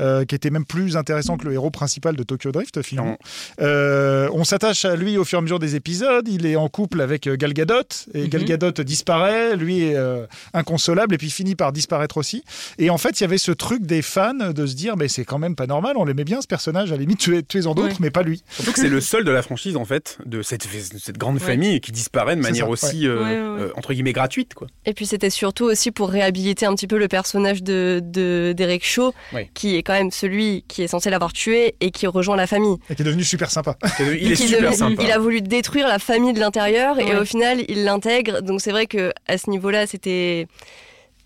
euh, 0.00 0.24
qui 0.24 0.34
était 0.34 0.50
même 0.50 0.64
plus 0.64 0.96
intéressant 0.96 1.36
que 1.36 1.44
le 1.46 1.52
héros 1.52 1.70
principal 1.70 2.16
de 2.16 2.24
Tokyo 2.24 2.50
Drift 2.50 2.82
finalement. 2.82 3.16
Euh, 3.60 4.28
on 4.32 4.42
s'attache 4.42 4.84
à 4.84 4.96
lui 4.96 5.16
au 5.16 5.24
fur 5.24 5.38
et 5.38 5.40
à 5.40 5.42
mesure 5.42 5.60
des 5.60 5.76
épisodes. 5.76 6.26
Il 6.28 6.46
est 6.46 6.56
en 6.56 6.68
couple 6.68 7.00
avec 7.00 7.28
Gal 7.28 7.52
Gadot 7.52 7.74
et 8.12 8.26
Gal 8.28 8.40
Mhm. 8.40 8.46
Gadot 8.48 8.72
disparaît. 8.82 9.54
Lui 9.56 9.84
est 9.84 9.94
euh, 9.96 10.26
inconsolable 10.52 11.14
et 11.14 11.18
puis 11.18 11.30
finit 11.30 11.54
par 11.54 11.72
disparaître 11.72 12.16
aussi. 12.16 12.42
Et 12.78 12.90
en 12.90 12.98
fait, 12.98 13.20
il 13.20 13.22
y 13.22 13.24
avait 13.24 13.38
ce 13.38 13.52
truc 13.52 13.86
des 13.86 14.02
fans 14.02 14.34
de 14.34 14.66
se 14.66 14.74
dire, 14.74 14.96
mais 14.96 15.06
c'est 15.06 15.24
quand 15.24 15.38
même 15.38 15.54
pas 15.54 15.68
normal. 15.68 15.92
On 15.96 16.04
l'aimait 16.04 16.24
bien 16.24 16.40
ce 16.40 16.48
personnage. 16.48 16.90
À 16.90 16.96
la 16.96 17.00
limite, 17.00 17.22
tuez, 17.42 17.60
tuez-en 17.62 17.74
d'autres, 17.74 17.88
Ouais. 17.88 17.94
mais 18.00 18.10
pas 18.10 18.22
lui. 18.22 18.42
Surtout 18.50 18.72
que 18.72 18.78
c'est 18.80 18.88
le 18.88 19.00
seul 19.00 19.24
de 19.24 19.30
la 19.30 19.42
franchise, 19.42 19.76
en 19.76 19.84
fait, 19.84 20.18
de 20.26 20.42
cette, 20.42 20.66
de 20.66 20.98
cette 20.98 21.18
grande 21.18 21.34
Ouais. 21.36 21.40
famille 21.40 21.80
qui 21.80 21.92
disparaît 21.92 22.36
de 22.36 22.40
manière 22.40 22.66
ça, 22.66 22.70
aussi, 22.70 23.06
euh, 23.06 23.16
Ouais, 23.16 23.22
ouais, 23.22 23.30
ouais. 23.30 23.70
euh, 23.70 23.72
entre 23.76 23.92
guillemets, 23.94 24.12
gratuite. 24.12 24.54
Quoi. 24.54 24.66
Et 24.86 24.94
puis 24.94 25.06
c'était 25.06 25.30
surtout 25.30 25.64
aussi 25.64 25.90
pour 25.90 26.08
réhabiliter 26.10 26.66
un 26.66 26.74
petit 26.74 26.86
peu 26.86 26.98
le 26.98 27.08
personnage 27.08 27.62
de 27.62 28.00
de- 28.04 28.52
d'Eric 28.56 28.84
Shaw, 28.84 29.12
qui 29.54 29.76
est 29.76 29.82
quand 29.82 29.92
même 29.94 30.10
celui 30.10 30.64
qui 30.68 30.82
est 30.82 30.88
censé 30.88 31.10
l'avoir 31.10 31.32
tué 31.32 31.74
et 31.80 31.90
qui 31.90 32.06
rejoint 32.06 32.36
la 32.36 32.46
famille. 32.46 32.76
Et 32.90 32.94
qui 32.94 33.02
est 33.02 33.04
devenu 33.04 33.24
super 33.24 33.50
sympa. 33.50 33.76
Il 34.00 34.32
est 34.32 34.36
super 34.36 34.74
sympa. 34.74 35.02
Il 35.02 35.10
a 35.10 35.18
voulu 35.18 35.40
détruire 35.42 35.88
la 35.88 35.98
famille 35.98 36.32
de 36.32 36.40
l'intérieur 36.40 36.98
et 36.98 37.16
au 37.16 37.24
final 37.24 37.62
il 37.68 37.84
l'intègre. 37.84 38.42
Donc 38.42 38.60
c'est 38.60 38.70
vrai 38.70 38.86
que 38.86 39.12
à 39.26 39.38
ce 39.38 39.50
niveau-là 39.50 39.86
c'était 39.86 40.46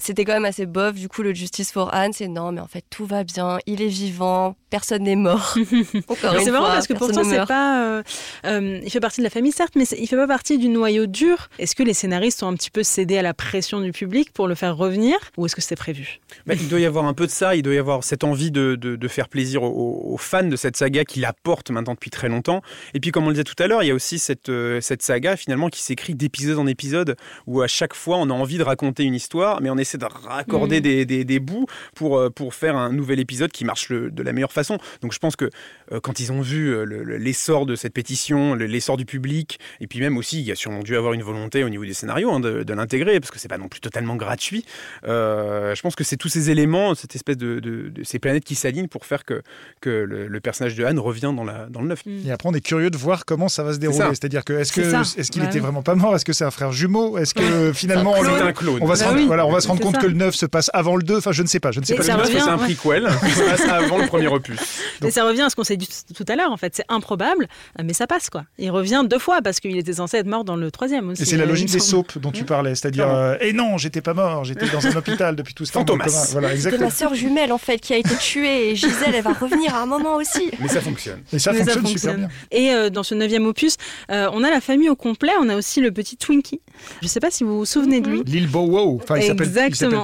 C'était 0.00 0.24
quand 0.24 0.32
même 0.32 0.44
assez 0.44 0.64
bof. 0.64 0.94
Du 0.94 1.08
coup, 1.08 1.22
le 1.22 1.34
Justice 1.34 1.72
for 1.72 1.92
Anne, 1.92 2.12
c'est 2.12 2.28
non, 2.28 2.52
mais 2.52 2.60
en 2.60 2.68
fait, 2.68 2.84
tout 2.88 3.04
va 3.04 3.24
bien. 3.24 3.58
Il 3.66 3.82
est 3.82 3.88
vivant. 3.88 4.54
Personne 4.70 5.02
n'est 5.02 5.16
mort. 5.16 5.54
c'est 5.56 6.50
marrant 6.50 6.68
parce 6.68 6.86
que 6.86 6.92
pourtant, 6.92 7.24
c'est 7.24 7.44
pas. 7.46 7.84
Euh, 7.84 8.02
euh, 8.44 8.80
il 8.84 8.90
fait 8.90 9.00
partie 9.00 9.20
de 9.20 9.24
la 9.24 9.30
famille, 9.30 9.50
certes, 9.50 9.74
mais 9.74 9.84
il 9.98 10.06
fait 10.06 10.16
pas 10.16 10.28
partie 10.28 10.56
du 10.56 10.68
noyau 10.68 11.06
dur. 11.06 11.48
Est-ce 11.58 11.74
que 11.74 11.82
les 11.82 11.94
scénaristes 11.94 12.42
ont 12.44 12.48
un 12.48 12.54
petit 12.54 12.70
peu 12.70 12.84
cédé 12.84 13.18
à 13.18 13.22
la 13.22 13.34
pression 13.34 13.80
du 13.80 13.90
public 13.90 14.32
pour 14.32 14.46
le 14.46 14.54
faire 14.54 14.76
revenir 14.76 15.16
ou 15.36 15.46
est-ce 15.46 15.56
que 15.56 15.62
c'était 15.62 15.74
prévu? 15.74 16.20
Bah, 16.46 16.54
Il 16.54 16.68
doit 16.68 16.80
y 16.80 16.86
avoir 16.86 17.06
un 17.06 17.14
peu 17.14 17.26
de 17.26 17.30
ça. 17.30 17.56
Il 17.56 17.62
doit 17.62 17.74
y 17.74 17.78
avoir 17.78 18.04
cette 18.04 18.22
envie 18.22 18.52
de, 18.52 18.76
de, 18.76 19.08
faire 19.08 19.28
plaisir 19.28 19.62
aux, 19.62 20.16
fans 20.18 20.44
de 20.44 20.56
cette 20.56 20.76
saga 20.76 21.04
qui 21.04 21.20
la 21.20 21.32
porte 21.32 21.70
maintenant 21.70 21.94
depuis 21.94 22.10
très 22.10 22.28
longtemps. 22.28 22.62
Et 22.94 23.00
puis, 23.00 23.10
comme 23.10 23.24
on 23.24 23.28
le 23.28 23.34
disait 23.34 23.44
tout 23.44 23.60
à 23.60 23.66
l'heure, 23.66 23.82
il 23.82 23.86
y 23.86 23.90
a 23.90 23.94
aussi 23.94 24.18
cette, 24.18 24.48
euh, 24.48 24.80
cette 24.80 25.02
saga 25.02 25.36
finalement 25.36 25.70
qui 25.70 25.82
s'écrit 25.82 26.14
d'épisode 26.14 26.58
en 26.58 26.66
épisode 26.66 27.16
où 27.46 27.62
à 27.62 27.66
chaque 27.66 27.94
fois 27.94 28.18
on 28.18 28.30
a 28.30 28.34
envie 28.34 28.58
de 28.58 28.62
raconter 28.62 29.04
une 29.04 29.14
histoire, 29.14 29.60
mais 29.60 29.70
on 29.70 29.78
essaie 29.88 29.98
de 29.98 30.04
raccorder 30.04 30.80
mm. 30.80 31.04
des, 31.04 31.24
des, 31.24 31.40
bouts 31.40 31.66
pour, 31.94 32.32
pour 32.32 32.54
faire 32.54 32.76
un 32.76 32.92
nouvel 32.92 33.20
épisode 33.20 33.52
qui 33.52 33.64
marche 33.64 33.90
de 33.90 34.22
la 34.22 34.32
meilleure 34.32 34.52
façon. 34.52 34.78
Donc 35.02 35.12
je 35.12 35.18
pense 35.18 35.36
que 35.36 35.50
euh, 35.92 36.00
quand 36.00 36.20
ils 36.20 36.32
ont 36.32 36.40
vu 36.40 36.68
euh, 36.68 36.84
l'essor 36.84 37.66
de 37.66 37.74
cette 37.74 37.92
pétition, 37.92 38.54
l'essor 38.54 38.96
du 38.96 39.04
public, 39.04 39.58
et 39.80 39.86
puis 39.86 40.00
même 40.00 40.16
aussi, 40.16 40.40
il 40.40 40.46
y 40.46 40.52
a 40.52 40.54
sûrement 40.54 40.82
dû 40.82 40.96
avoir 40.96 41.12
une 41.12 41.22
volonté 41.22 41.64
au 41.64 41.68
niveau 41.68 41.84
des 41.84 41.94
scénarios 41.94 42.30
hein, 42.30 42.40
de, 42.40 42.72
l'intégrer, 42.72 43.18
parce 43.20 43.30
que 43.30 43.38
c'est 43.38 43.48
pas 43.48 43.58
non 43.58 43.68
plus 43.68 43.80
totalement 43.80 44.16
gratuit. 44.16 44.64
Euh, 45.06 45.74
je 45.74 45.82
pense 45.82 45.96
que 45.96 46.04
c'est 46.04 46.16
tous 46.16 46.28
ces 46.28 46.50
éléments, 46.50 46.94
cette 46.94 47.14
espèce 47.14 47.36
de, 47.36 47.92
ces 48.04 48.18
planètes 48.18 48.44
qui 48.44 48.54
s'alignent 48.54 48.88
pour 48.88 49.06
faire 49.06 49.24
que, 49.24 49.42
que 49.80 49.90
le, 49.90 50.40
personnage 50.40 50.76
de 50.76 50.84
Anne 50.84 50.98
revient 50.98 51.32
dans, 51.34 51.44
la, 51.44 51.66
dans 51.66 51.80
le 51.80 51.88
neuf. 51.88 52.06
Mm. 52.06 52.28
Et 52.28 52.30
après, 52.30 52.48
on 52.48 52.54
est 52.54 52.60
curieux 52.60 52.90
de 52.90 52.96
voir 52.96 53.24
comment 53.24 53.48
ça 53.48 53.64
va 53.64 53.72
se 53.72 53.78
dérouler. 53.78 54.08
C'est-à-dire 54.10 54.44
que 54.44 54.52
est-ce 54.52 54.72
que 54.72 54.80
est-ce 55.18 55.30
qu'il 55.30 55.42
était 55.42 55.58
vraiment 55.58 55.82
pas 55.82 55.94
mort? 55.94 56.14
Est-ce 56.14 56.24
que 56.24 56.32
c'est 56.32 56.44
un 56.44 56.50
frère 56.50 56.72
jumeau? 56.72 57.18
Est-ce 57.18 57.34
que 57.34 57.72
finalement 57.72 58.14
on, 58.16 58.24
un 58.24 58.52
clone. 58.52 58.78
on 58.80 58.86
va 58.86 58.94
se 58.94 59.02
bah 59.02 59.10
rendre, 59.10 59.26
voilà, 59.26 59.46
on 59.46 59.52
va 59.52 59.60
se 59.60 59.68
rendre 59.68 59.77
compte 59.78 59.98
que 59.98 60.06
le 60.06 60.14
9 60.14 60.34
se 60.34 60.46
passe 60.46 60.70
avant 60.74 60.96
le 60.96 61.02
2 61.02 61.18
Enfin, 61.18 61.32
je 61.32 61.42
ne 61.42 61.48
sais 61.48 61.60
pas. 61.60 61.72
Je 61.72 61.80
ne 61.80 61.84
sais 61.84 61.94
pas. 61.94 62.02
Le 62.02 62.08
9 62.08 62.30
c'est 62.30 62.40
un 62.40 62.58
prequel 62.58 63.08
qui 63.24 63.30
se 63.30 63.42
passe 63.42 63.68
avant 63.68 63.98
le 63.98 64.06
premier 64.06 64.28
opus. 64.28 64.58
Et 65.04 65.10
ça 65.10 65.24
revient 65.24 65.42
à 65.42 65.50
ce 65.50 65.56
qu'on 65.56 65.64
s'est 65.64 65.76
dit 65.76 65.88
tout 66.14 66.24
à 66.28 66.36
l'heure, 66.36 66.52
en 66.52 66.56
fait. 66.56 66.74
C'est 66.74 66.84
improbable, 66.88 67.48
mais 67.82 67.92
ça 67.92 68.06
passe, 68.06 68.30
quoi. 68.30 68.44
Il 68.58 68.70
revient 68.70 69.04
deux 69.08 69.18
fois 69.18 69.42
parce 69.42 69.60
qu'il 69.60 69.76
était 69.76 69.94
censé 69.94 70.18
être 70.18 70.26
mort 70.26 70.44
dans 70.44 70.56
le 70.56 70.70
troisième 70.70 71.10
aussi. 71.10 71.22
Et 71.22 71.24
c'est 71.24 71.36
la 71.36 71.44
euh, 71.44 71.46
logique 71.46 71.70
des 71.70 71.78
soaps 71.78 72.18
dont 72.18 72.30
tu 72.30 72.44
parlais, 72.44 72.74
c'est-à-dire, 72.74 73.08
euh, 73.08 73.36
et 73.40 73.52
non, 73.52 73.78
j'étais 73.78 74.00
pas 74.00 74.14
mort, 74.14 74.44
j'étais 74.44 74.66
dans 74.68 74.86
un 74.86 74.96
hôpital 74.96 75.36
depuis 75.36 75.54
tout 75.54 75.64
ce 75.64 75.72
temps. 75.72 75.80
Fantomas. 75.80 76.30
Voilà, 76.32 76.52
exactement. 76.54 76.86
De 76.86 76.86
ma 76.86 76.90
sœur 76.90 77.14
jumelle, 77.14 77.52
en 77.52 77.58
fait, 77.58 77.78
qui 77.78 77.94
a 77.94 77.96
été 77.96 78.14
tuée, 78.16 78.70
et 78.70 78.76
Gisèle, 78.76 79.14
elle 79.14 79.22
va 79.22 79.32
revenir 79.32 79.74
à 79.74 79.82
un 79.82 79.86
moment 79.86 80.16
aussi. 80.16 80.50
Mais 80.60 80.68
ça 80.68 80.80
fonctionne. 80.80 81.20
Et 81.32 81.38
ça, 81.38 81.52
fonctionne, 81.52 81.86
super 81.86 82.16
bien. 82.16 82.28
Et 82.50 82.72
euh, 82.72 82.90
dans 82.90 83.02
ce 83.02 83.14
neuvième 83.14 83.46
opus, 83.46 83.76
on 84.08 84.44
a 84.44 84.50
la 84.50 84.60
famille 84.60 84.88
au 84.88 84.96
complet, 84.96 85.32
on 85.40 85.48
a 85.48 85.56
aussi 85.56 85.80
le 85.80 85.90
petit 85.90 86.16
Twinkie. 86.16 86.60
Je 87.02 87.08
sais 87.08 87.20
pas 87.20 87.30
si 87.30 87.44
vous 87.44 87.58
vous 87.58 87.64
souvenez 87.64 88.00
de 88.00 88.08
lui. 88.08 88.22
Lil 88.24 88.48
Bow 88.48 88.66
Wow. 88.68 89.00
Enfin, 89.02 89.16
il 89.18 89.24
s'appelle 89.24 89.48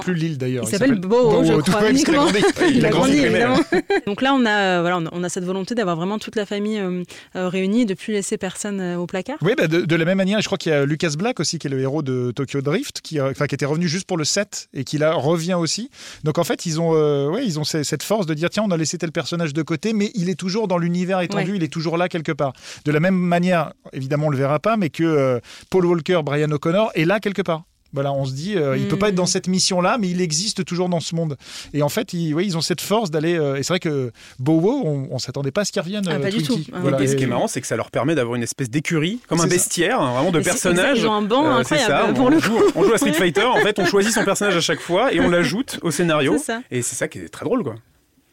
plus 0.01 0.13
Lil 0.13 0.37
d'ailleurs. 0.37 0.65
Il 0.65 0.69
s'appelle 0.69 0.99
Bow 0.99 1.43
je 1.43 1.53
crois. 1.61 2.69
Il 2.73 2.85
a 2.85 2.89
grandi, 2.89 3.17
évidemment. 3.17 3.59
Donc 4.07 4.21
là, 4.21 4.33
on 4.33 4.45
a, 4.45 4.81
voilà, 4.81 5.01
on 5.11 5.23
a 5.23 5.29
cette 5.29 5.43
volonté 5.43 5.75
d'avoir 5.75 5.95
vraiment 5.95 6.19
toute 6.19 6.35
la 6.35 6.45
famille 6.45 6.79
euh, 6.79 7.03
euh, 7.35 7.49
réunie, 7.49 7.85
de 7.85 7.93
plus 7.93 8.13
laisser 8.13 8.37
personne 8.37 8.79
euh, 8.79 8.97
au 8.97 9.07
placard. 9.07 9.37
Oui, 9.41 9.53
bah, 9.57 9.67
de, 9.67 9.95
la 9.95 10.05
même 10.05 10.17
manière, 10.17 10.41
je 10.41 10.45
crois 10.45 10.57
qu'il 10.57 10.71
y 10.71 10.75
a 10.75 10.85
Lucas 10.85 11.13
Black 11.17 11.39
aussi, 11.39 11.59
qui 11.59 11.67
est 11.67 11.69
le 11.69 11.79
héros 11.79 12.01
de 12.01 12.31
Tokyo 12.31 12.61
Drift, 12.61 13.01
qui, 13.01 13.19
enfin, 13.19 13.47
qui 13.47 13.55
était 13.55 13.65
revenu 13.65 13.87
juste 13.87 14.07
pour 14.07 14.17
le 14.17 14.25
7 14.25 14.69
et 14.73 14.83
qui 14.83 14.97
là 14.97 15.13
revient 15.13 15.55
aussi. 15.55 15.89
Donc 16.23 16.37
en 16.37 16.43
fait, 16.43 16.65
ils 16.65 16.79
ont, 16.79 16.91
ouais, 17.31 17.45
ils 17.45 17.59
ont 17.59 17.63
cette 17.63 18.03
force 18.03 18.25
de 18.25 18.33
dire 18.33 18.49
tiens, 18.49 18.63
on 18.65 18.71
a 18.71 18.77
laissé 18.77 18.97
tel 18.97 19.11
personnage 19.11 19.53
de 19.53 19.61
côté, 19.61 19.93
mais 19.93 20.11
il 20.15 20.29
est 20.29 20.35
toujours 20.35 20.67
dans 20.67 20.77
l'univers 20.77 21.21
étendu, 21.21 21.55
il 21.55 21.63
est 21.63 21.71
toujours 21.71 21.97
là 21.97 22.09
quelque 22.09 22.31
part. 22.31 22.53
De 22.85 22.91
la 22.91 22.99
même 22.99 23.15
manière, 23.15 23.73
évidemment, 23.93 24.27
on 24.27 24.31
le 24.31 24.37
verra 24.37 24.59
pas, 24.59 24.77
mais 24.77 24.89
que 24.89 25.39
Paul 25.69 25.85
Walker, 25.85 26.21
Brian 26.23 26.51
O'Connor 26.51 26.91
est 26.95 27.05
là 27.05 27.19
quelque 27.19 27.41
part. 27.41 27.63
Voilà, 27.95 28.11
on 28.13 28.25
se 28.25 28.33
dit, 28.33 28.57
euh, 28.57 28.77
il 28.77 28.87
peut 28.87 28.99
pas 28.99 29.09
être 29.09 29.15
dans 29.15 29.23
mm. 29.23 29.27
cette 29.27 29.47
mission-là, 29.47 29.97
mais 29.99 30.09
il 30.09 30.21
existe 30.21 30.65
toujours 30.65 30.89
dans 30.89 30.99
ce 30.99 31.15
monde. 31.15 31.37
Et 31.73 31.81
en 31.81 31.89
fait, 31.89 32.13
ils, 32.13 32.35
ils 32.41 32.57
ont 32.57 32.61
cette 32.61 32.81
force 32.81 33.09
d'aller. 33.09 33.35
Euh, 33.35 33.55
et 33.55 33.63
c'est 33.63 33.71
vrai 33.71 33.79
que 33.79 34.11
Bowo, 34.39 34.81
on, 34.85 35.07
on 35.09 35.17
s'attendait 35.17 35.51
pas 35.51 35.61
à 35.61 35.65
ce 35.65 35.71
qu'ils 35.71 35.81
reviennent. 35.81 36.07
Ah, 36.07 36.19
pas 36.19 36.29
du 36.29 36.43
tout. 36.43 36.59
Et 36.99 37.07
ce 37.07 37.15
qui 37.15 37.23
est 37.23 37.27
marrant, 37.27 37.47
c'est 37.47 37.61
que 37.61 37.67
ça 37.67 37.77
leur 37.77 37.89
permet 37.89 38.13
d'avoir 38.13 38.35
une 38.35 38.43
espèce 38.43 38.69
d'écurie, 38.69 39.19
comme 39.27 39.39
un 39.39 39.47
bestiaire, 39.47 40.01
hein, 40.01 40.13
vraiment 40.13 40.31
de 40.31 40.41
personnages. 40.41 40.99
Ils 40.99 41.07
ont 41.07 41.13
un 41.13 41.21
banc 41.21 41.45
euh, 41.45 41.59
incroyable 41.59 42.13
pour 42.13 42.25
on, 42.25 42.29
le 42.29 42.39
joue, 42.39 42.59
on 42.75 42.83
joue 42.83 42.93
à 42.93 42.97
Street 42.97 43.13
Fighter. 43.13 43.45
En 43.45 43.61
fait, 43.61 43.79
on 43.79 43.85
choisit 43.85 44.13
son 44.13 44.25
personnage 44.25 44.57
à 44.57 44.61
chaque 44.61 44.81
fois 44.81 45.13
et 45.13 45.19
on 45.21 45.29
l'ajoute 45.29 45.79
au 45.81 45.91
scénario. 45.91 46.37
Et 46.71 46.81
c'est 46.81 46.95
ça 46.95 47.07
qui 47.07 47.19
est 47.19 47.29
très 47.29 47.45
drôle, 47.45 47.63
quoi. 47.63 47.75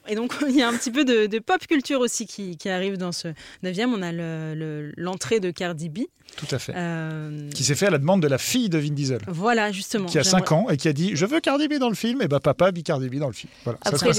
Et 0.08 0.14
donc, 0.14 0.34
il 0.48 0.56
y 0.56 0.62
a 0.62 0.68
un 0.68 0.76
petit 0.76 0.90
peu 0.90 1.04
de, 1.04 1.38
pop 1.38 1.66
culture 1.66 2.00
aussi 2.00 2.26
qui, 2.26 2.68
arrive 2.68 2.96
dans 2.96 3.12
ce 3.12 3.28
9e. 3.64 3.86
On 3.86 4.02
a 4.02 4.12
l'entrée 4.96 5.40
de 5.40 5.50
Cardi 5.50 5.88
B. 5.88 6.00
Tout 6.36 6.46
à 6.50 6.58
fait. 6.58 6.72
Euh, 6.74 7.50
qui 7.50 7.62
s'est 7.62 7.74
fait 7.74 7.86
à 7.86 7.90
la 7.90 7.98
demande 7.98 8.22
de 8.22 8.28
la 8.28 8.38
fille 8.38 8.70
de 8.70 8.78
Vin 8.78 8.92
Diesel. 8.92 9.20
Voilà, 9.28 9.70
justement. 9.70 10.06
Qui 10.06 10.18
a 10.18 10.24
5 10.24 10.52
ans 10.52 10.66
et 10.70 10.76
qui 10.78 10.88
a 10.88 10.92
dit 10.92 11.14
Je 11.14 11.26
veux 11.26 11.40
Cardi 11.40 11.68
B 11.68 11.74
dans 11.74 11.90
le 11.90 11.94
film. 11.94 12.22
Et 12.22 12.28
bah, 12.28 12.40
papa 12.40 12.70
vit 12.70 12.82
Cardi 12.82 13.08
B 13.08 13.16
dans 13.16 13.26
le 13.26 13.34
film. 13.34 13.52
Voilà, 13.64 13.78
Après, 13.82 14.10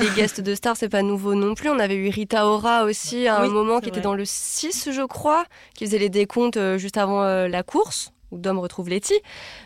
les 0.00 0.10
guests 0.14 0.40
de 0.40 0.54
stars, 0.54 0.76
c'est 0.76 0.88
pas 0.88 1.02
nouveau 1.02 1.34
non 1.34 1.54
plus. 1.54 1.70
On 1.70 1.78
avait 1.78 1.96
eu 1.96 2.10
Rita 2.10 2.46
Ora 2.46 2.84
aussi 2.84 3.26
à 3.26 3.40
un 3.40 3.48
moment 3.48 3.80
qui 3.80 3.88
était 3.88 4.00
dans 4.00 4.14
le 4.14 4.24
6, 4.24 4.90
je 4.92 5.06
crois, 5.06 5.44
qui 5.74 5.86
faisait 5.86 5.98
les 5.98 6.10
décomptes 6.10 6.58
euh, 6.58 6.78
juste 6.78 6.98
avant 6.98 7.22
euh, 7.22 7.48
la 7.48 7.62
course 7.62 8.12
où 8.30 8.38
Dom 8.38 8.58
retrouve 8.58 8.88
Letty. 8.88 9.14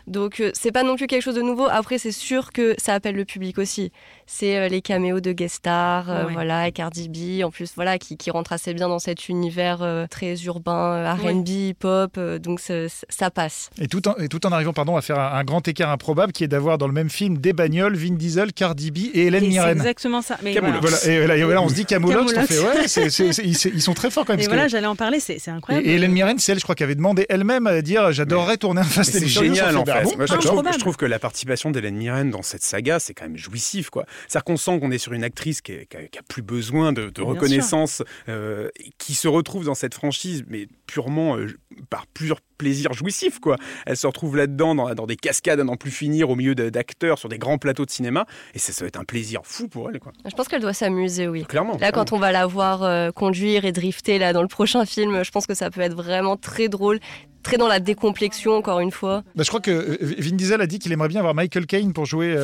Donc 0.07 0.41
c'est 0.53 0.71
pas 0.71 0.83
non 0.83 0.95
plus 0.95 1.07
quelque 1.07 1.23
chose 1.23 1.35
de 1.35 1.41
nouveau. 1.41 1.67
Après 1.69 1.97
c'est 1.97 2.11
sûr 2.11 2.51
que 2.51 2.75
ça 2.77 2.93
appelle 2.93 3.15
le 3.15 3.25
public 3.25 3.57
aussi 3.57 3.91
c'est 4.33 4.57
euh, 4.57 4.67
les 4.69 4.81
caméos 4.81 5.19
de 5.19 5.33
guest 5.33 5.55
stars, 5.55 6.09
euh, 6.09 6.23
voilà, 6.31 6.67
et 6.67 6.71
Cardi 6.71 7.09
B, 7.09 7.43
en 7.43 7.51
plus, 7.51 7.73
voilà, 7.75 7.97
qui, 7.97 8.15
qui 8.15 8.31
rentre 8.31 8.53
assez 8.53 8.73
bien 8.73 8.87
dans 8.87 8.97
cet 8.97 9.27
univers 9.27 9.79
euh, 9.81 10.07
très 10.09 10.35
urbain, 10.43 11.13
R&B, 11.13 11.49
hip-hop, 11.49 12.17
donc 12.39 12.61
ça 12.61 13.29
passe. 13.29 13.69
Et 13.79 13.87
tout, 13.87 14.07
en, 14.07 14.15
et 14.15 14.29
tout 14.29 14.45
en 14.45 14.51
arrivant, 14.53 14.71
pardon, 14.71 14.95
à 14.95 15.01
faire 15.01 15.19
un, 15.19 15.43
grand 15.43 15.67
écart 15.67 15.89
improbable 15.89 16.31
qui 16.31 16.45
est 16.45 16.47
d'avoir 16.47 16.77
dans 16.77 16.87
le 16.87 16.93
même 16.93 17.09
film 17.09 17.39
des 17.39 17.51
bagnoles, 17.51 17.95
Vin 17.95 18.13
Diesel, 18.13 18.53
Cardi 18.53 18.89
B 18.89 18.97
et 19.13 19.27
Hélène 19.27 19.47
Mirren. 19.47 19.73
C'est 19.73 19.79
exactement 19.79 20.21
ça. 20.21 20.37
Mais 20.43 20.57
voilà. 20.57 21.05
et, 21.05 21.27
là, 21.27 21.61
on 21.61 21.67
se 21.67 21.73
dit 21.73 21.85
Camoulox, 21.85 22.33
on 22.35 22.45
fait, 22.45 22.59
ouais, 22.59 23.43
ils, 23.43 23.81
sont 23.81 23.93
très 23.93 24.09
forts 24.09 24.25
quand 24.25 24.33
même. 24.33 24.41
Et 24.41 24.47
voilà, 24.47 24.69
j'allais 24.69 24.87
en 24.87 24.95
parler, 24.95 25.19
c'est 25.19 25.45
incroyable. 25.49 25.85
Et, 25.85 25.95
Hélène 25.95 26.11
Mirren, 26.11 26.37
c'est 26.37 26.53
elle, 26.53 26.59
je 26.59 26.63
crois, 26.63 26.75
qui 26.75 26.83
avait 26.83 26.95
demandé 26.95 27.25
elle-même 27.27 27.67
à 27.67 27.81
dire 27.81 28.13
j'adorerais 28.13 28.57
tourner 28.57 28.81
un 28.81 28.85
Fast 28.85 29.11
C'est 29.11 29.27
génial, 29.27 29.75
en 29.75 29.85
fait. 29.85 30.15
Moi, 30.15 30.25
je, 30.25 30.79
trouve, 30.79 30.95
que 30.95 31.05
la 31.05 31.19
participation 31.19 31.71
d'Hélène 31.71 31.95
Mirren 31.95 32.29
dans 32.29 32.43
cette 32.43 32.63
saga, 32.63 32.99
c'est 32.99 33.13
quand 33.13 33.25
même 33.25 33.37
jouissif, 33.37 33.89
quoi. 33.89 34.05
C'est-à-dire 34.27 34.43
qu'on 34.43 34.57
sent 34.57 34.79
qu'on 34.79 34.91
est 34.91 34.97
sur 34.97 35.13
une 35.13 35.23
actrice 35.23 35.61
qui, 35.61 35.73
a, 35.73 36.23
plus 36.27 36.41
besoin 36.41 36.93
de, 36.93 37.11
reconnaissance, 37.21 38.03
euh, 38.29 38.69
qui 38.97 39.13
se 39.13 39.27
retrouve 39.27 39.65
dans 39.65 39.75
cette 39.75 39.93
franchise, 39.93 40.43
mais 40.47 40.67
purement 40.87 41.37
euh, 41.37 41.47
par 41.89 42.07
plusieurs 42.07 42.41
plaisirs 42.61 42.93
jouissifs. 42.93 43.39
Quoi. 43.39 43.57
Elle 43.87 43.97
se 43.97 44.05
retrouve 44.05 44.37
là-dedans, 44.37 44.75
dans, 44.75 45.07
des 45.07 45.15
cascades 45.15 45.59
à 45.59 45.63
n'en 45.63 45.77
plus 45.77 45.89
finir, 45.89 46.29
au 46.29 46.35
milieu 46.35 46.53
d'acteurs, 46.53 47.17
sur 47.17 47.27
des 47.27 47.39
grands 47.39 47.57
plateaux 47.57 47.85
de 47.85 47.91
cinéma, 47.91 48.27
et 48.53 48.59
ça, 48.59 48.71
ça 48.71 48.83
va 48.83 48.87
être 48.87 48.99
un 48.99 49.03
plaisir 49.03 49.41
fou 49.43 49.67
pour 49.67 49.89
elle. 49.89 49.99
Quoi. 49.99 50.11
Je 50.29 50.35
pense 50.35 50.47
qu'elle 50.47 50.61
doit 50.61 50.73
s'amuser, 50.73 51.27
oui. 51.27 51.43
Clairement. 51.45 51.77
Là, 51.79 51.91
quand 51.91 52.13
on 52.13 52.19
va 52.19 52.31
la 52.31 52.45
voir 52.45 52.83
euh, 52.83 53.09
conduire 53.11 53.65
et 53.65 53.71
drifter 53.71 54.19
là, 54.19 54.31
dans 54.31 54.43
le 54.43 54.47
prochain 54.47 54.85
film, 54.85 55.23
je 55.23 55.31
pense 55.31 55.47
que 55.47 55.55
ça 55.55 55.71
peut 55.71 55.81
être 55.81 55.95
vraiment 55.95 56.37
très 56.37 56.69
drôle, 56.69 56.99
très 57.41 57.57
dans 57.57 57.67
la 57.67 57.79
décomplexion 57.79 58.53
encore 58.53 58.79
une 58.79 58.91
fois. 58.91 59.23
Bah, 59.35 59.43
je 59.43 59.47
crois 59.47 59.61
que 59.61 59.97
Vin 60.21 60.35
Diesel 60.35 60.61
a 60.61 60.67
dit 60.67 60.77
qu'il 60.77 60.91
aimerait 60.91 61.07
bien 61.07 61.19
avoir 61.19 61.33
Michael 61.33 61.65
Caine 61.65 61.93
pour 61.93 62.05
jouer, 62.05 62.35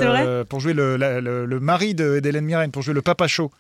pour 0.49 0.60
jouer 0.60 0.73
le, 0.73 0.97
le 0.97 1.60
mari 1.60 1.93
d'Hélène 1.93 2.45
Mirren, 2.45 2.71
pour 2.71 2.82
jouer 2.82 2.95
le 2.95 3.03
papa 3.03 3.27
chaud. 3.27 3.51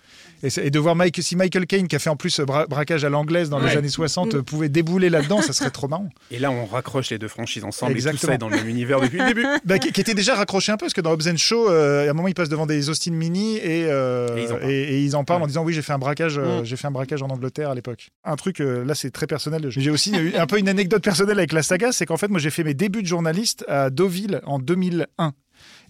Et, 0.43 0.69
de 0.69 0.79
voir 0.79 0.95
Mike, 0.95 1.19
si 1.21 1.35
Michael 1.35 1.65
Caine, 1.65 1.87
qui 1.87 1.95
a 1.95 1.99
fait 1.99 2.09
en 2.09 2.15
plus 2.15 2.39
braquage 2.39 3.03
à 3.03 3.09
l'anglaise 3.09 3.49
dans 3.49 3.59
les 3.59 3.75
années 3.75 3.89
60, 3.89 4.35
mm. 4.35 4.43
pouvait 4.43 4.69
débouler 4.69 5.09
là-dedans, 5.09 5.41
ça 5.41 5.53
serait 5.53 5.71
trop 5.71 5.87
marrant. 5.87 6.09
Et 6.31 6.39
là, 6.39 6.46
on 6.47 6.65
raccroche 6.65 7.09
les 7.09 7.17
deux 7.17 7.27
franchises 7.27 7.63
ensemble 7.63 7.93
Exactement. 7.93 8.17
et 8.17 8.19
tout 8.19 8.27
ça 8.27 8.33
est 8.33 8.37
dans 8.37 8.49
le 8.49 8.57
même 8.57 8.69
univers 8.69 8.99
depuis 8.99 9.19
le 9.19 9.25
début. 9.25 9.45
Bah, 9.65 9.79
qui, 9.79 9.89
était 9.89 10.13
déjà 10.13 10.35
raccroché 10.35 10.71
un 10.71 10.77
peu, 10.77 10.85
parce 10.85 10.93
que 10.93 11.01
dans 11.01 11.11
Hobbs 11.11 11.35
Show, 11.37 11.69
euh, 11.69 12.07
à 12.07 12.09
un 12.09 12.13
moment, 12.13 12.27
ils 12.27 12.33
passent 12.33 12.49
devant 12.49 12.65
des 12.65 12.89
Austin 12.89 13.11
Mini 13.11 13.57
et, 13.57 13.85
euh, 13.89 14.61
et, 14.63 15.01
ils, 15.01 15.15
en 15.15 15.23
parlent 15.23 15.43
en 15.43 15.47
disant 15.47 15.63
oui, 15.63 15.73
j'ai 15.73 15.81
fait 15.81 15.93
un 15.93 15.97
braquage, 15.97 16.37
euh, 16.37 16.61
mm. 16.61 16.65
j'ai 16.65 16.75
fait 16.77 16.87
un 16.87 16.91
braquage 16.91 17.21
en 17.21 17.27
Angleterre 17.27 17.69
à 17.69 17.75
l'époque. 17.75 18.09
Un 18.23 18.35
truc, 18.35 18.59
là, 18.59 18.95
c'est 18.95 19.11
très 19.11 19.27
personnel. 19.27 19.65
J'ai 19.69 19.89
aussi 19.89 20.13
un 20.35 20.47
peu 20.47 20.59
une 20.59 20.69
anecdote 20.69 21.03
personnelle 21.03 21.37
avec 21.37 21.53
la 21.53 21.63
saga, 21.63 21.91
c'est 21.91 22.05
qu'en 22.05 22.17
fait, 22.17 22.29
moi, 22.29 22.39
j'ai 22.39 22.49
fait 22.49 22.63
mes 22.63 22.73
débuts 22.73 23.01
de 23.01 23.07
journaliste 23.07 23.65
à 23.67 23.89
Deauville 23.89 24.41
en 24.45 24.59
2001. 24.59 25.33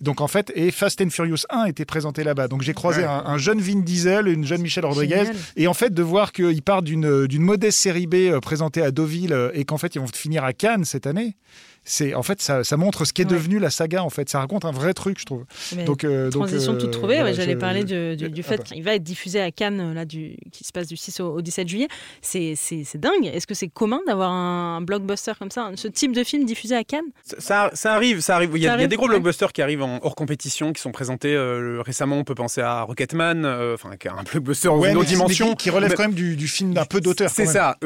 Donc 0.02 0.22
en 0.22 0.28
fait, 0.28 0.52
et 0.56 0.72
Fast 0.72 1.02
and 1.02 1.10
Furious 1.10 1.46
1 1.50 1.66
était 1.66 1.86
présenté 1.86 2.24
là-bas. 2.24 2.48
Donc 2.48 2.62
j'ai 2.62 2.74
croisé 2.74 3.04
un, 3.04 3.38
jeune 3.38 3.60
Vin 3.60 3.80
Diesel, 3.80 4.28
une 4.28 4.46
jeune 4.46 4.62
Michelle 4.62 4.86
Rodriguez, 4.86 5.26
et 5.56 5.68
en 5.68 5.74
fait 5.74 5.94
de 5.94 6.04
voir 6.04 6.32
qu'ils 6.32 6.62
partent 6.62 6.86
d'une 6.86 7.40
modeste 7.40 7.80
série 7.80 8.08
B 8.08 8.16
euh, 8.16 8.40
présentée 8.40 8.82
à 8.82 8.92
Deauville 8.92 9.34
euh, 9.34 9.52
et 9.54 9.66
qu'en 9.66 9.78
fait 9.78 9.96
ils 9.96 10.00
vont 10.00 10.08
finir 10.08 10.44
à 10.44 10.54
Cannes 10.54 10.86
cette 10.86 11.08
année 11.08 11.36
c'est 11.88 12.14
en 12.14 12.22
fait 12.22 12.42
ça, 12.42 12.64
montre 12.78 13.06
ce 13.06 13.14
qu'est 13.14 13.26
devenu 13.26 13.60
la 13.60 13.70
saga 13.70 14.04
en 14.04 14.10
fait. 14.10 14.30
Ça 14.30 14.40
raconte 14.40 14.66
un 14.66 14.72
vrai 14.72 14.94
truc 14.94 15.20
je 15.20 15.26
trouve. 15.26 15.46
Donc 15.86 16.04
euh, 16.04 16.30
transition 16.30 16.78
toute 16.78 16.92
trouvée 16.92 17.34
j'allais 17.34 17.56
parler 17.56 17.84
du, 17.86 18.44
fait 18.44 18.62
qu'il 18.64 18.84
va 18.84 18.94
être 18.94 19.04
diffusé 19.04 19.40
à 19.40 19.52
Cannes 19.52 19.94
là 19.94 20.06
du 20.06 20.36
qui 20.52 20.66
se 20.66 20.72
passe 20.72 20.88
du 20.88 20.98
6 20.98 21.22
au, 21.22 21.42
17 21.42 21.68
juillet. 21.68 21.88
C'est 22.22 22.56
dingue. 22.96 23.26
Est-ce 23.26 23.48
que 23.48 23.54
c'est 23.54 23.70
commun 23.70 24.02
d'avoir 24.06 24.32
un, 24.32 24.82
blockbuster 24.82 25.34
comme 25.40 25.50
ça 25.50 25.72
ce 25.76 25.88
type 25.88 26.14
de 26.14 26.24
film 26.24 26.46
diffusé 26.46 26.76
à 26.76 26.84
Cannes? 26.84 27.06
Ça, 27.40 27.72
ça, 27.74 27.94
arrive 27.94 28.20
ça 28.20 28.36
arrive. 28.36 28.52
Il 28.56 28.62
y 28.62 28.68
a, 28.68 28.86
des 28.86 28.96
gros 28.96 29.08
blockbusters 29.08 29.54
qui 29.54 29.62
arrivent 29.62 29.84
en 29.84 30.00
hors 30.02 30.16
compétition 30.16 30.74
qui 30.74 30.82
sont 30.82 30.92
présentés 30.92 31.34
euh, 31.34 31.82
récemment. 31.82 32.18
On 32.18 32.24
peut 32.26 32.36
penser 32.36 32.62
à 32.62 32.82
Rocketman 32.82 33.46
euh, 33.46 33.76
enfin 33.76 33.96
qui 33.96 34.10
un 34.10 34.24
blockbuster 34.24 34.68
ouais, 34.70 34.92
une 34.92 34.98
autre 34.98 35.08
dimension 35.08 35.56
qui, 35.56 35.70
relève 35.70 35.94
quand 35.94 36.04
même 36.04 36.14
du, 36.14 36.48
film 36.48 36.74
d'un 36.74 36.86
peu 36.86 37.00
d'auteur 37.00 37.30
c'est 37.30 37.46
ça. 37.46 37.78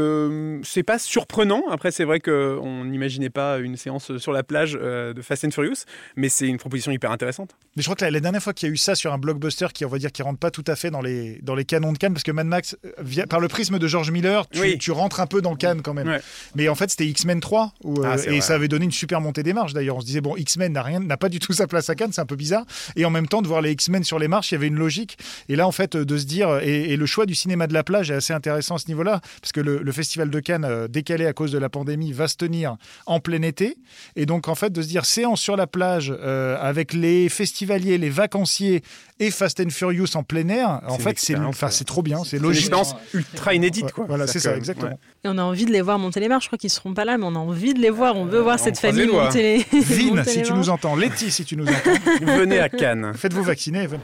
c'est 0.63 0.83
pas 0.83 0.97
surprenant. 0.97 1.63
Après 1.69 1.91
c'est 1.91 2.03
vrai 2.03 2.19
qu'on 2.19 2.85
n'imaginait 2.85 3.29
pas 3.29 3.59
une 3.59 3.77
séance 3.77 3.90
séance 3.99 4.17
sur 4.17 4.31
la 4.31 4.43
plage 4.43 4.73
de 4.73 5.21
Fast 5.21 5.45
and 5.45 5.51
Furious, 5.51 5.85
mais 6.15 6.29
c'est 6.29 6.47
une 6.47 6.57
proposition 6.57 6.91
hyper 6.91 7.11
intéressante. 7.11 7.51
Mais 7.75 7.83
je 7.83 7.87
crois 7.87 7.95
que 7.95 8.05
la, 8.05 8.19
dernière 8.19 8.41
fois 8.41 8.53
qu'il 8.53 8.67
y 8.67 8.71
a 8.71 8.73
eu 8.73 8.77
ça 8.77 8.95
sur 8.95 9.13
un 9.13 9.17
blockbuster 9.17 9.67
qui, 9.73 9.85
on 9.85 9.89
va 9.89 9.97
dire, 9.97 10.11
qui 10.11 10.21
rentre 10.21 10.39
pas 10.39 10.51
tout 10.51 10.63
à 10.67 10.75
fait 10.75 10.91
dans 10.91 11.01
les, 11.01 11.39
dans 11.41 11.55
les 11.55 11.65
canons 11.65 11.93
de 11.93 11.97
Cannes, 11.97 12.13
parce 12.13 12.23
que 12.23 12.31
Mad 12.31 12.47
Max, 12.47 12.77
via, 12.99 13.27
par 13.27 13.39
le 13.39 13.47
prisme 13.47 13.79
de 13.79 13.87
George 13.87 14.11
Miller, 14.11 14.47
tu, 14.47 14.77
tu 14.77 14.91
rentres 14.91 15.19
un 15.19 15.27
peu 15.27 15.41
dans 15.41 15.55
Cannes 15.55 15.81
quand 15.81 15.93
même. 15.93 16.19
Mais 16.55 16.69
en 16.69 16.75
fait, 16.75 16.89
c'était 16.89 17.07
X-Men 17.07 17.39
3, 17.39 17.73
ah, 18.03 18.15
et 18.27 18.41
ça 18.41 18.55
avait 18.55 18.67
donné 18.67 18.85
une 18.85 18.91
super 18.91 19.21
montée 19.21 19.43
des 19.43 19.53
marches 19.53 19.73
d'ailleurs. 19.73 19.97
On 19.97 20.01
se 20.01 20.05
disait, 20.05 20.21
bon, 20.21 20.35
X-Men 20.35 20.73
n'a 20.73 20.83
rien, 20.83 20.99
n'a 20.99 21.17
pas 21.17 21.29
du 21.29 21.39
tout 21.39 21.53
sa 21.53 21.67
place 21.67 21.89
à 21.89 21.95
Cannes, 21.95 22.11
c'est 22.11 22.21
un 22.21 22.25
peu 22.25 22.35
bizarre. 22.35 22.65
Et 22.95 23.05
en 23.05 23.09
même 23.09 23.27
temps, 23.27 23.41
de 23.41 23.47
voir 23.47 23.61
les 23.61 23.71
X-Men 23.71 24.03
sur 24.03 24.19
les 24.19 24.27
marches, 24.27 24.51
il 24.51 24.55
y 24.55 24.57
avait 24.57 24.67
une 24.67 24.77
logique. 24.77 25.17
Et 25.49 25.55
là, 25.55 25.67
en 25.67 25.71
fait, 25.71 25.95
de 25.97 26.17
se 26.17 26.25
dire, 26.25 26.59
et, 26.59 26.95
le 26.95 27.05
choix 27.05 27.25
du 27.25 27.35
cinéma 27.35 27.67
de 27.67 27.73
la 27.73 27.83
plage 27.83 28.11
est 28.11 28.15
assez 28.15 28.33
intéressant 28.33 28.75
à 28.75 28.79
ce 28.79 28.87
niveau-là, 28.87 29.21
parce 29.41 29.51
que 29.51 29.61
le, 29.61 29.91
festival 29.91 30.29
de 30.29 30.39
Cannes, 30.39 30.65
euh, 30.65 30.87
décalé 30.87 31.25
à 31.25 31.33
cause 31.33 31.51
de 31.51 31.57
la 31.57 31.69
pandémie, 31.69 32.13
va 32.13 32.27
se 32.27 32.37
tenir 32.37 32.77
en 33.05 33.19
plein 33.19 33.41
été. 33.41 33.77
Et 34.15 34.25
donc, 34.25 34.47
en 34.47 34.55
fait, 34.55 34.71
de 34.71 34.81
se 34.81 34.87
dire 34.87 35.05
séance 35.05 35.41
sur 35.41 35.55
la 35.55 35.67
plage 35.67 36.13
euh, 36.17 36.57
avec 36.59 36.93
les 36.93 37.29
festivaliers, 37.29 37.97
les 37.97 38.09
vacanciers 38.09 38.83
et 39.19 39.31
Fast 39.31 39.59
and 39.59 39.69
Furious 39.69 40.15
en 40.15 40.23
plein 40.23 40.47
air, 40.49 40.81
en 40.87 40.97
fait, 40.97 41.19
c'est 41.19 41.35
enfin, 41.35 41.69
trop 41.85 42.01
bien, 42.01 42.23
c'est 42.23 42.39
logique. 42.39 42.67
une 42.67 42.77
expérience 42.77 42.95
ultra 43.13 43.53
inédite, 43.53 43.91
quoi. 43.91 44.05
Voilà, 44.07 44.27
c'est 44.27 44.39
ça, 44.39 44.55
exactement. 44.55 44.97
Et 45.23 45.27
on 45.27 45.37
a 45.37 45.43
envie 45.43 45.65
de 45.65 45.71
les 45.71 45.81
voir 45.81 45.99
monter 45.99 46.19
les 46.19 46.27
marches. 46.27 46.45
Je 46.45 46.49
crois 46.49 46.57
qu'ils 46.57 46.69
seront 46.69 46.93
pas 46.93 47.05
là, 47.05 47.17
mais 47.17 47.25
on 47.25 47.35
a 47.35 47.39
envie 47.39 47.73
de 47.73 47.79
les 47.79 47.89
voir. 47.89 48.15
On 48.15 48.25
veut 48.25 48.39
voir 48.39 48.59
cette 48.59 48.79
famille 48.79 49.07
monter 49.07 49.65
les. 49.71 49.79
Vine, 49.81 50.23
si 50.25 50.41
tu 50.41 50.53
nous 50.53 50.69
entends, 50.69 50.95
Letty, 50.95 51.31
si 51.31 51.45
tu 51.45 51.55
nous 51.55 51.67
entends, 51.67 52.25
venez 52.37 52.59
à 52.59 52.69
Cannes. 52.69 53.13
Faites-vous 53.15 53.43
vacciner. 53.43 53.87
Venez. 53.87 54.03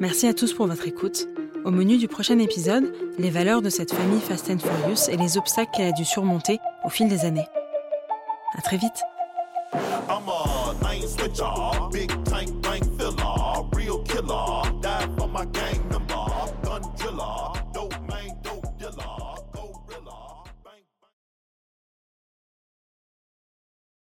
Merci 0.00 0.26
à 0.26 0.34
tous 0.34 0.52
pour 0.52 0.66
votre 0.66 0.86
écoute. 0.86 1.28
Au 1.64 1.70
menu 1.70 1.98
du 1.98 2.06
prochain 2.06 2.38
épisode, 2.38 2.92
les 3.18 3.30
valeurs 3.30 3.62
de 3.62 3.68
cette 3.68 3.92
famille 3.92 4.20
Fast 4.20 4.48
and 4.50 4.58
Furious 4.58 5.10
et 5.10 5.16
les 5.16 5.36
obstacles 5.36 5.70
qu'elle 5.76 5.88
a 5.88 5.92
dû 5.92 6.04
surmonter 6.04 6.58
au 6.84 6.88
fil 6.88 7.08
des 7.08 7.24
années. 7.24 7.46
À 8.56 8.62
très 8.62 8.76
vite. 8.76 9.02